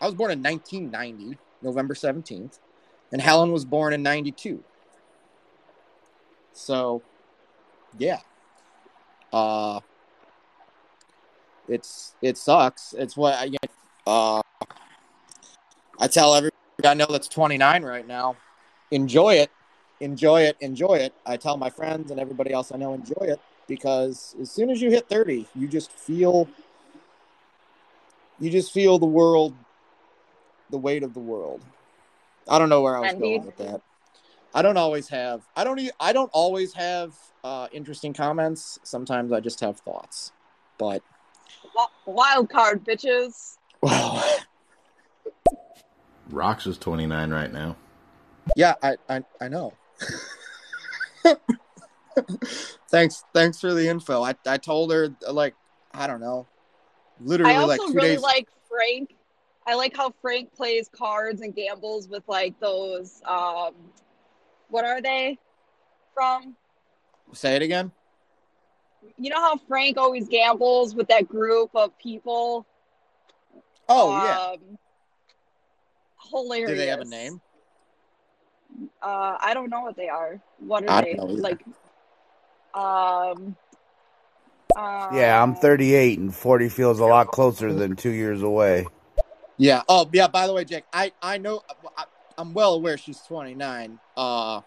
I 0.00 0.06
was 0.06 0.14
born 0.14 0.30
in 0.30 0.42
1990, 0.42 1.38
November 1.62 1.94
17th, 1.94 2.58
and 3.12 3.20
Helen 3.20 3.52
was 3.52 3.64
born 3.64 3.92
in 3.92 4.02
92. 4.02 4.62
So, 6.52 7.02
yeah. 7.98 8.20
Uh, 9.32 9.80
it's 11.68 12.14
it 12.20 12.36
sucks. 12.36 12.92
It's 12.92 13.16
what 13.16 13.34
I 13.34 13.50
uh 14.06 14.42
I 15.98 16.08
tell 16.08 16.34
everybody 16.34 16.54
I 16.84 16.94
know 16.94 17.06
that's 17.08 17.28
29 17.28 17.82
right 17.82 18.06
now. 18.06 18.36
Enjoy 18.90 19.34
it. 19.34 19.50
Enjoy 20.00 20.42
it. 20.42 20.56
Enjoy 20.60 20.94
it. 20.94 21.14
I 21.24 21.36
tell 21.36 21.56
my 21.56 21.70
friends 21.70 22.10
and 22.10 22.20
everybody 22.20 22.52
else 22.52 22.72
I 22.72 22.76
know 22.76 22.94
enjoy 22.94 23.24
it 23.24 23.40
because 23.68 24.34
as 24.40 24.50
soon 24.50 24.70
as 24.70 24.82
you 24.82 24.90
hit 24.90 25.08
30, 25.08 25.46
you 25.54 25.68
just 25.68 25.92
feel 25.92 26.48
you 28.40 28.50
just 28.50 28.72
feel 28.72 28.98
the 28.98 29.06
world 29.06 29.54
the 30.70 30.78
weight 30.78 31.02
of 31.02 31.14
the 31.14 31.20
world. 31.20 31.62
I 32.48 32.58
don't 32.58 32.68
know 32.68 32.82
where 32.82 32.96
I 32.96 33.00
was 33.00 33.14
going 33.14 33.44
with 33.44 33.56
that. 33.58 33.80
I 34.54 34.62
don't 34.62 34.76
always 34.76 35.08
have 35.08 35.42
I 35.56 35.64
don't 35.64 35.80
I 36.00 36.12
don't 36.12 36.30
always 36.32 36.74
have 36.74 37.14
uh 37.42 37.68
interesting 37.72 38.12
comments. 38.12 38.78
Sometimes 38.82 39.32
I 39.32 39.40
just 39.40 39.60
have 39.60 39.78
thoughts. 39.80 40.32
But 40.78 41.02
Wild 42.06 42.50
card, 42.50 42.84
bitches. 42.84 43.56
well, 43.82 44.22
Rox 46.34 46.66
is 46.66 46.76
29 46.78 47.30
right 47.30 47.52
now. 47.52 47.76
yeah, 48.56 48.74
I 48.82 48.96
I, 49.08 49.22
I 49.40 49.48
know. 49.48 49.72
thanks 52.90 53.24
thanks 53.32 53.60
for 53.60 53.72
the 53.72 53.88
info. 53.88 54.22
I 54.22 54.34
I 54.46 54.58
told 54.58 54.92
her 54.92 55.14
like 55.30 55.54
I 55.92 56.06
don't 56.06 56.20
know. 56.20 56.46
Literally 57.20 57.54
I 57.54 57.56
also 57.56 57.68
like 57.68 57.80
two 57.92 57.94
really 57.94 58.08
days 58.10 58.22
like 58.22 58.48
Frank. 58.68 59.14
I 59.66 59.74
like 59.76 59.96
how 59.96 60.12
Frank 60.20 60.54
plays 60.54 60.90
cards 60.94 61.40
and 61.40 61.54
gambles 61.54 62.08
with 62.08 62.24
like 62.26 62.58
those. 62.60 63.22
Um, 63.24 63.74
what 64.68 64.84
are 64.84 65.00
they 65.00 65.38
from? 66.12 66.56
say 67.32 67.56
it 67.56 67.62
again. 67.62 67.90
You 69.16 69.30
know 69.30 69.40
how 69.40 69.56
Frank 69.68 69.96
always 69.96 70.28
gambles 70.28 70.94
with 70.94 71.08
that 71.08 71.28
group 71.28 71.70
of 71.74 71.96
people. 71.98 72.66
Oh 73.88 74.10
yeah. 74.10 74.56
Hilarious. 76.30 76.70
Do 76.70 76.76
they 76.76 76.86
have 76.88 77.00
a 77.00 77.04
name? 77.04 77.40
Uh, 79.02 79.36
I 79.40 79.52
don't 79.54 79.70
know 79.70 79.82
what 79.82 79.96
they 79.96 80.08
are. 80.08 80.40
What 80.58 80.84
are 80.84 80.90
I 80.90 81.02
they 81.02 81.14
know 81.14 81.26
like? 81.26 81.64
Um, 82.74 83.56
Um, 84.76 85.14
Yeah, 85.14 85.40
I'm 85.42 85.54
38 85.54 86.18
and 86.18 86.34
40 86.34 86.68
feels 86.68 86.98
a 86.98 87.04
lot 87.04 87.28
closer 87.28 87.72
than 87.72 87.96
two 87.96 88.10
years 88.10 88.42
away. 88.42 88.86
Yeah. 89.56 89.82
Oh, 89.88 90.08
yeah. 90.12 90.26
By 90.26 90.46
the 90.46 90.52
way, 90.52 90.64
Jake, 90.64 90.84
I 90.92 91.12
I 91.22 91.38
know 91.38 91.62
I, 91.96 92.04
I'm 92.36 92.54
well 92.54 92.74
aware 92.74 92.98
she's 92.98 93.20
29. 93.22 93.98
Uh, 94.16 94.62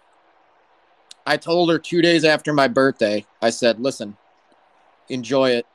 I 1.25 1.35
told 1.35 1.69
her 1.69 1.77
two 1.77 2.01
days 2.01 2.23
after 2.23 2.53
my 2.53 2.69
birthday. 2.69 3.25
I 3.41 3.49
said, 3.49 3.81
"Listen, 3.81 4.15
enjoy 5.09 5.49
it, 5.51 5.65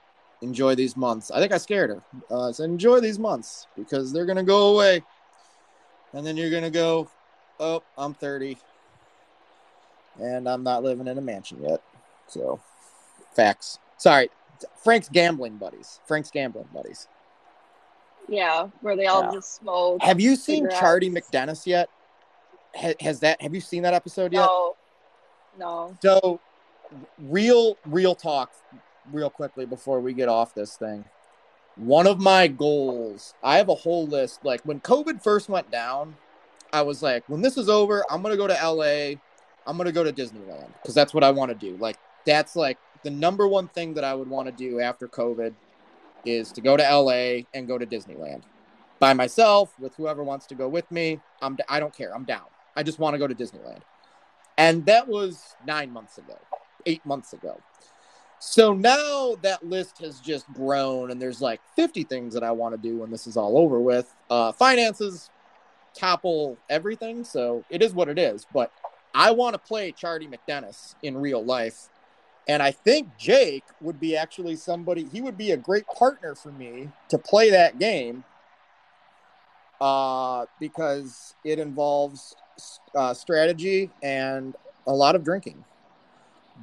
enjoy 0.40 0.75
these 0.75 0.97
months." 0.97 1.31
I 1.31 1.40
think 1.40 1.53
I 1.53 1.59
scared 1.59 1.90
her. 1.90 2.03
Uh, 2.31 2.49
I 2.49 2.53
said, 2.53 2.71
"Enjoy 2.71 3.01
these 3.01 3.18
months 3.18 3.66
because 3.77 4.12
they're 4.12 4.25
gonna 4.25 4.42
go 4.45 4.73
away, 4.75 5.03
and 6.12 6.27
then 6.27 6.37
you're 6.37 6.51
gonna 6.51 6.70
go, 6.70 7.09
oh, 7.61 7.83
I'm 7.96 8.14
30, 8.14 8.59
and 10.20 10.48
I'm 10.48 10.62
not 10.62 10.83
living 10.83 11.07
in 11.07 11.18
a 11.18 11.22
mansion 11.22 11.62
yet." 11.62 11.81
So, 12.27 12.61
facts. 13.35 13.79
Sorry, 13.98 14.31
Frank's 14.83 15.09
gambling 15.09 15.57
buddies. 15.57 16.01
Frank's 16.07 16.31
gambling 16.31 16.68
buddies. 16.72 17.09
Yeah, 18.29 18.68
where 18.81 18.96
they 18.96 19.07
all 19.07 19.25
Yeah. 19.25 19.33
just 19.33 19.55
smoke. 19.55 20.01
Have 20.03 20.20
you 20.20 20.37
seen. 20.37 20.66
CharDee 20.68 21.11
MacDennis 21.12 21.66
yet? 21.66 21.88
Ha- 22.77 22.94
Has 23.01 23.20
that? 23.20 23.40
Have 23.42 23.55
you 23.55 23.61
seen 23.61 23.83
that 23.83 23.94
episode 23.94 24.33
yet? 24.33 24.46
No, 24.46 24.77
no. 25.59 25.96
So, 26.03 26.40
real, 27.18 27.77
real 27.85 28.14
talk, 28.14 28.53
real 29.12 29.29
quickly 29.31 29.66
before 29.66 30.01
we 30.01 30.12
get 30.12 30.29
off 30.29 30.55
this 30.55 30.77
thing. 30.77 31.05
One 31.76 32.06
of 32.06 32.20
my 32.20 32.48
goals, 32.48 33.35
I 33.42 33.56
have 33.56 33.68
a 33.68 33.74
whole 33.74 34.06
list. 34.06 34.44
Like 34.44 34.61
when 34.62 34.80
COVID 34.80 35.22
first 35.22 35.48
went 35.48 35.70
down, 35.70 36.16
I 36.72 36.82
was 36.82 37.02
like, 37.02 37.28
when 37.28 37.40
this 37.42 37.56
is 37.56 37.68
over, 37.68 38.04
I'm 38.11 38.22
gonna 38.22 38.37
go 38.37 38.46
to 38.46 38.54
LA. 38.54 39.18
I'm 39.66 39.76
gonna 39.76 39.92
go 39.92 40.04
to 40.04 40.12
Disneyland 40.12 40.72
because 40.82 40.94
that's 40.94 41.14
what 41.14 41.24
I 41.24 41.30
want 41.30 41.50
to 41.50 41.54
do. 41.54 41.76
Like 41.78 41.96
that's 42.26 42.56
like 42.56 42.78
the 43.04 43.11
number 43.11 43.48
one 43.48 43.68
thing 43.68 43.94
that 43.94 44.04
I 44.04 44.14
would 44.14 44.28
want 44.28 44.46
to 44.46 44.52
do 44.52 44.80
after 44.80 45.08
COVID 45.08 45.54
is 46.24 46.52
to 46.52 46.61
go 46.61 46.76
to 46.76 46.82
LA 46.82 47.44
and 47.54 47.66
go 47.66 47.78
to 47.78 47.87
Disneyland 47.87 48.42
by 48.98 49.14
myself 49.14 49.74
with 49.80 49.94
whoever 49.96 50.22
wants 50.22 50.46
to 50.46 50.54
go 50.54 50.68
with 50.68 50.90
me. 50.90 51.20
I'm 51.40 51.58
I 51.68 51.80
don't 51.80 51.94
care. 51.94 52.14
I'm 52.14 52.24
down. 52.24 52.44
I 52.76 52.82
just 52.82 52.98
want 52.98 53.14
to 53.14 53.18
go 53.18 53.26
to 53.26 53.35
Disneyland. 53.35 53.80
And 54.58 54.85
that 54.87 55.08
was 55.08 55.56
9 55.66 55.90
months 55.90 56.18
ago, 56.18 56.38
8 56.87 57.04
months 57.06 57.32
ago. 57.32 57.61
So 58.44 58.72
now 58.72 59.37
that 59.42 59.64
list 59.64 59.98
has 59.98 60.18
just 60.18 60.52
grown 60.52 61.12
and 61.12 61.22
there's 61.22 61.40
like 61.40 61.61
50 61.76 62.02
things 62.02 62.35
that 62.35 62.42
I 62.42 62.50
want 62.50 62.74
to 62.74 62.76
do 62.76 62.98
when 62.98 63.11
this 63.12 63.28
is 63.28 63.37
all 63.37 63.57
over 63.57 63.78
with. 63.78 64.12
Uh 64.28 64.50
finances 64.50 65.31
topple 65.94 66.57
everything, 66.68 67.22
so 67.22 67.64
it 67.70 67.83
is 67.83 67.94
what 67.94 68.09
it 68.09 68.18
is, 68.18 68.44
but 68.52 68.72
I 69.14 69.31
want 69.31 69.55
to 69.55 69.61
play 69.61 69.92
CharDee 69.92 70.28
MacDennis 70.28 70.96
in 71.05 71.18
real 71.18 71.44
life. 71.44 71.88
And 72.48 72.64
I 72.64 72.72
think 72.72 73.16
Jake 73.16 73.62
would 73.81 74.00
be 74.00 74.16
actually 74.16 74.57
somebody, 74.57 75.07
he 75.12 75.20
would 75.20 75.38
be 75.38 75.52
a 75.52 75.57
great 75.57 75.87
partner 75.87 76.35
for 76.35 76.50
me 76.50 76.88
to 77.11 77.18
play 77.18 77.50
that 77.50 77.78
game 77.78 78.24
uh, 79.81 80.46
because 80.59 81.37
it 81.44 81.61
involves 81.61 82.35
uh, 82.96 83.14
strategy 83.14 83.90
and 84.02 84.57
a 84.88 84.92
lot 84.92 85.14
of 85.14 85.22
drinking. 85.22 85.64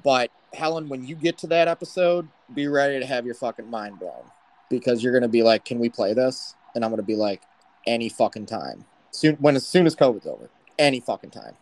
But 0.04 0.29
Helen, 0.54 0.90
when 0.90 1.06
you 1.06 1.16
get 1.16 1.38
to 1.40 1.48
that 1.48 1.68
episode, 1.68 2.28
be 2.54 2.68
ready 2.68 3.00
to 3.00 3.06
have 3.06 3.26
your 3.26 3.36
fucking 3.36 3.70
mind 3.70 4.00
blown 4.00 4.24
because 4.70 5.04
you're 5.04 5.14
going 5.14 5.24
to 5.24 5.28
be 5.28 5.44
like, 5.44 5.66
can 5.66 5.80
we 5.80 5.90
play 5.90 6.14
this? 6.14 6.56
And 6.76 6.84
I'm 6.84 6.92
going 6.92 7.02
to 7.02 7.06
be 7.06 7.16
like, 7.16 7.42
any 7.88 8.10
fucking 8.10 8.46
time. 8.46 8.86
Soon, 9.12 9.36
when 9.36 9.56
as 9.56 9.66
soon 9.66 9.88
as 9.88 9.96
COVID's 9.96 10.28
over, 10.28 10.50
any 10.78 11.00
fucking 11.00 11.32
time. 11.32 11.56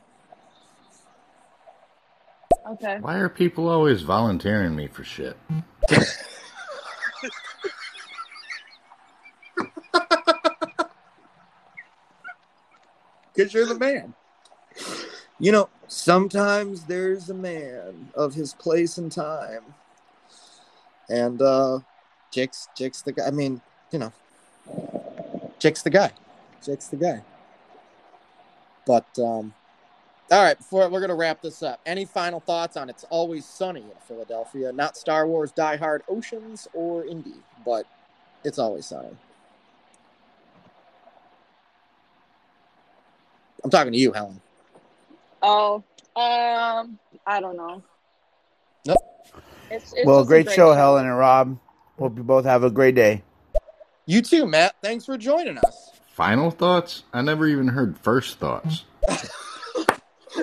Okay. 2.68 2.98
Why 3.00 3.16
are 3.16 3.30
people 3.30 3.70
always 3.70 4.02
volunteering 4.02 4.76
me 4.76 4.88
for 4.88 5.04
shit? 5.04 5.38
Because 13.38 13.54
you're 13.54 13.68
the 13.68 13.78
man. 13.78 14.16
You 15.40 15.52
know, 15.52 15.70
sometimes 15.88 16.84
there's 16.84 17.30
a 17.30 17.34
man 17.34 18.10
of 18.16 18.34
his 18.34 18.54
place 18.54 18.98
and 18.98 19.12
time. 19.12 19.62
And 21.10 21.42
uh 21.42 21.80
Jake's 22.32 22.68
Jake's 22.76 23.02
the 23.02 23.14
guy. 23.14 23.28
I 23.28 23.32
mean, 23.32 23.62
you 23.92 24.00
know, 24.00 24.14
Jake's 25.60 25.82
the 25.82 25.90
guy. 25.90 26.12
Jake's 26.64 26.88
the 26.88 26.98
guy. 26.98 27.22
But 28.86 29.08
um 29.20 29.54
all 30.30 30.44
right, 30.44 30.58
before 30.58 30.90
we're 30.90 31.00
gonna 31.00 31.16
wrap 31.16 31.42
this 31.42 31.64
up. 31.64 31.80
Any 31.86 32.04
final 32.04 32.42
thoughts 32.42 32.76
on 32.76 32.90
It's 32.90 33.06
Always 33.06 33.46
Sunny 33.46 33.82
in 33.82 33.98
Philadelphia? 34.08 34.74
Not 34.74 34.98
Star 34.98 35.26
Wars, 35.26 35.52
Die 35.54 35.78
Hard, 35.78 36.04
Oceans, 36.10 36.68
or 36.74 37.04
Indie, 37.04 37.42
but 37.66 37.86
It's 38.44 38.60
Always 38.60 38.86
Sunny. 38.86 39.16
I'm 43.64 43.70
talking 43.70 43.94
to 43.94 43.98
you, 43.98 44.12
Helen. 44.12 44.42
Oh, 45.50 45.76
um, 46.16 47.00
I 47.26 47.40
don't 47.40 47.56
know. 47.56 47.82
Nope. 48.86 48.98
It's, 49.72 49.94
it's 49.94 50.06
well, 50.06 50.20
just 50.20 50.30
a 50.30 50.44
great, 50.44 50.52
show, 50.52 50.74
Helen 50.74 51.06
and 51.06 51.18
Rob. 51.18 51.58
Hope 51.98 52.18
you 52.18 52.24
both 52.24 52.44
have 52.44 52.64
a 52.64 52.70
great 52.70 52.96
day. 52.96 53.24
You 54.06 54.22
too, 54.22 54.46
Matt. 54.46 54.76
Thanks 54.82 55.06
for 55.06 55.18
joining 55.18 55.58
us. 55.58 55.92
Final 56.14 56.52
thoughts? 56.52 57.04
I 57.14 57.22
never 57.22 57.48
even 57.48 57.70
heard 57.70 57.98
first 57.98 58.40
thoughts. 58.40 58.84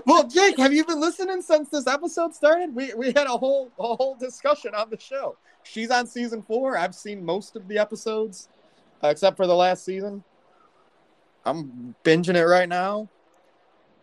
Well, 0.06 0.26
Jake, 0.26 0.58
have 0.58 0.72
you 0.72 0.84
been 0.84 1.00
listening 1.00 1.40
since 1.40 1.68
this 1.68 1.86
episode 1.86 2.34
started? 2.34 2.74
We 2.74 2.92
we 2.94 3.06
had 3.06 3.26
a 3.26 3.36
whole 3.36 3.70
a 3.78 3.94
whole 3.94 4.16
discussion 4.16 4.74
on 4.74 4.90
the 4.90 4.98
show. 4.98 5.36
She's 5.62 5.90
on 5.90 6.06
season 6.06 6.42
four. 6.42 6.76
I've 6.76 6.94
seen 6.94 7.24
most 7.24 7.54
of 7.54 7.68
the 7.68 7.78
episodes, 7.78 8.48
uh, 9.02 9.08
except 9.08 9.36
for 9.36 9.46
the 9.46 9.54
last 9.54 9.84
season. 9.84 10.24
I'm 11.44 11.94
binging 12.04 12.34
it 12.34 12.44
right 12.44 12.68
now. 12.68 13.08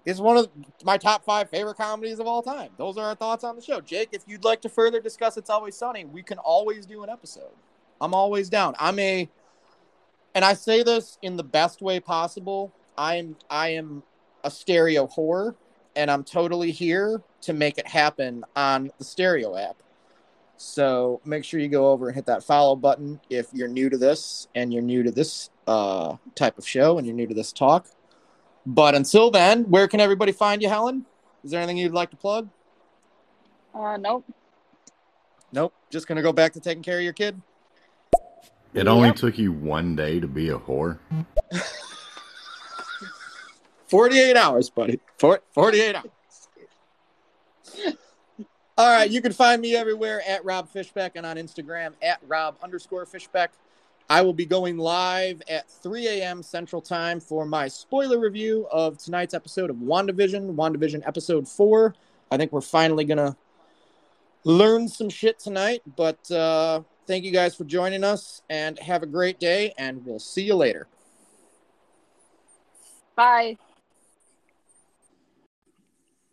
It's 0.06 0.20
one 0.20 0.38
of 0.38 0.50
my 0.84 0.98
top 0.98 1.24
five 1.24 1.50
favorite 1.50 1.78
comedies 1.78 2.20
of 2.20 2.28
all 2.28 2.42
time. 2.42 2.72
Those 2.78 2.98
are 2.98 3.06
our 3.06 3.16
thoughts 3.16 3.44
on 3.44 3.56
the 3.56 3.62
show. 3.62 3.82
Jake, 3.82 4.10
if 4.12 4.24
you'd 4.28 4.44
like 4.44 4.62
to 4.62 4.70
further 4.70 5.00
discuss 5.00 5.38
It's 5.38 5.50
Always 5.50 5.76
Sunny, 5.76 6.06
we 6.06 6.24
can 6.24 6.40
always 6.40 6.86
do 6.86 7.04
an 7.04 7.10
episode. 7.10 7.52
I'm 8.00 8.14
always 8.14 8.50
down. 8.50 8.76
I'm 8.80 8.98
a, 8.98 9.30
and 10.34 10.44
I 10.44 10.54
say 10.54 10.82
this 10.82 11.20
in 11.22 11.38
the 11.38 11.44
best 11.44 11.82
way 11.82 12.00
possible. 12.00 12.74
I'm 12.98 13.36
I 13.50 13.70
am 13.70 14.02
a 14.44 14.50
stereo 14.50 15.08
whore, 15.08 15.56
and 15.96 16.10
I'm 16.10 16.24
totally 16.24 16.72
here 16.72 17.22
to 17.42 17.54
make 17.54 17.78
it 17.78 17.88
happen 17.88 18.44
on 18.56 18.92
the 18.98 19.04
stereo 19.04 19.56
app. 19.56 19.84
So 20.58 21.22
make 21.26 21.44
sure 21.44 21.60
you 21.60 21.70
go 21.70 21.92
over 21.92 22.08
and 22.08 22.16
hit 22.16 22.26
that 22.28 22.44
follow 22.44 22.76
button 22.76 23.20
if 23.30 23.48
you're 23.52 23.68
new 23.68 23.90
to 23.90 23.98
this 23.98 24.48
and 24.54 24.72
you're 24.72 24.84
new 24.84 25.02
to 25.04 25.12
this 25.12 25.50
uh, 25.68 26.18
type 26.36 26.58
of 26.58 26.68
show 26.68 26.98
and 26.98 27.08
you're 27.08 27.16
new 27.16 27.28
to 27.28 27.34
this 27.34 27.52
talk. 27.52 27.88
But 28.66 28.96
until 28.96 29.32
then, 29.32 29.64
where 29.64 29.88
can 29.88 30.00
everybody 30.00 30.32
find 30.32 30.62
you, 30.62 30.70
Helen? 30.70 31.06
Is 31.44 31.52
there 31.52 31.60
anything 31.60 31.78
you'd 31.78 31.94
like 31.94 32.12
to 32.12 32.18
plug? 32.18 32.50
Uh, 33.74 33.98
nope. 33.98 34.26
Nope. 35.52 35.74
Just 35.90 36.08
gonna 36.08 36.22
go 36.22 36.32
back 36.32 36.54
to 36.54 36.60
taking 36.60 36.84
care 36.84 36.98
of 36.98 37.04
your 37.04 37.14
kid. 37.14 37.42
It 38.74 38.88
only 38.88 39.10
Yep. 39.10 39.16
took 39.18 39.38
you 39.38 39.52
one 39.52 39.96
day 39.96 40.20
to 40.20 40.28
be 40.28 40.50
a 40.50 40.58
whore. 40.58 41.00
48 43.90 44.38
hours, 44.38 44.70
buddy. 44.70 45.00
Four, 45.18 45.42
48 45.54 45.96
hours. 45.96 46.08
All 48.78 48.90
right, 48.90 49.10
you 49.12 49.22
can 49.22 49.34
find 49.34 49.62
me 49.62 49.76
everywhere 49.76 50.22
at 50.28 50.46
Rob 50.46 50.72
Fishbeck 50.74 51.12
and 51.16 51.26
on 51.26 51.36
Instagram 51.36 51.94
at 52.02 52.20
Rob 52.28 52.56
underscore 52.64 53.06
Fishbeck. 53.06 53.50
I 54.12 54.22
will 54.22 54.34
be 54.34 54.46
going 54.46 54.78
live 54.78 55.42
at 55.48 55.70
3 55.70 56.06
a.m. 56.06 56.44
Central 56.44 56.82
Time 56.82 57.22
for 57.22 57.46
my 57.46 57.70
spoiler 57.70 58.20
review 58.20 58.68
of 58.70 58.98
tonight's 58.98 59.34
episode 59.34 59.70
of 59.70 59.78
WandaVision, 59.78 60.54
WandaVision 60.54 61.08
episode 61.08 61.48
four. 61.48 61.96
I 62.30 62.36
think 62.36 62.52
we're 62.52 62.60
finally 62.60 63.06
going 63.06 63.20
to 63.20 63.38
learn 64.44 64.90
some 64.90 65.10
shit 65.10 65.40
tonight, 65.40 65.82
but 65.96 66.30
uh, 66.30 66.82
thank 67.08 67.24
you 67.24 67.32
guys 67.32 67.56
for 67.56 67.64
joining 67.64 68.04
us 68.04 68.42
and 68.50 68.78
have 68.80 69.02
a 69.02 69.06
great 69.06 69.40
day, 69.40 69.74
and 69.78 70.06
we'll 70.06 70.20
see 70.20 70.44
you 70.44 70.56
later. 70.56 70.90
Bye. 73.16 73.58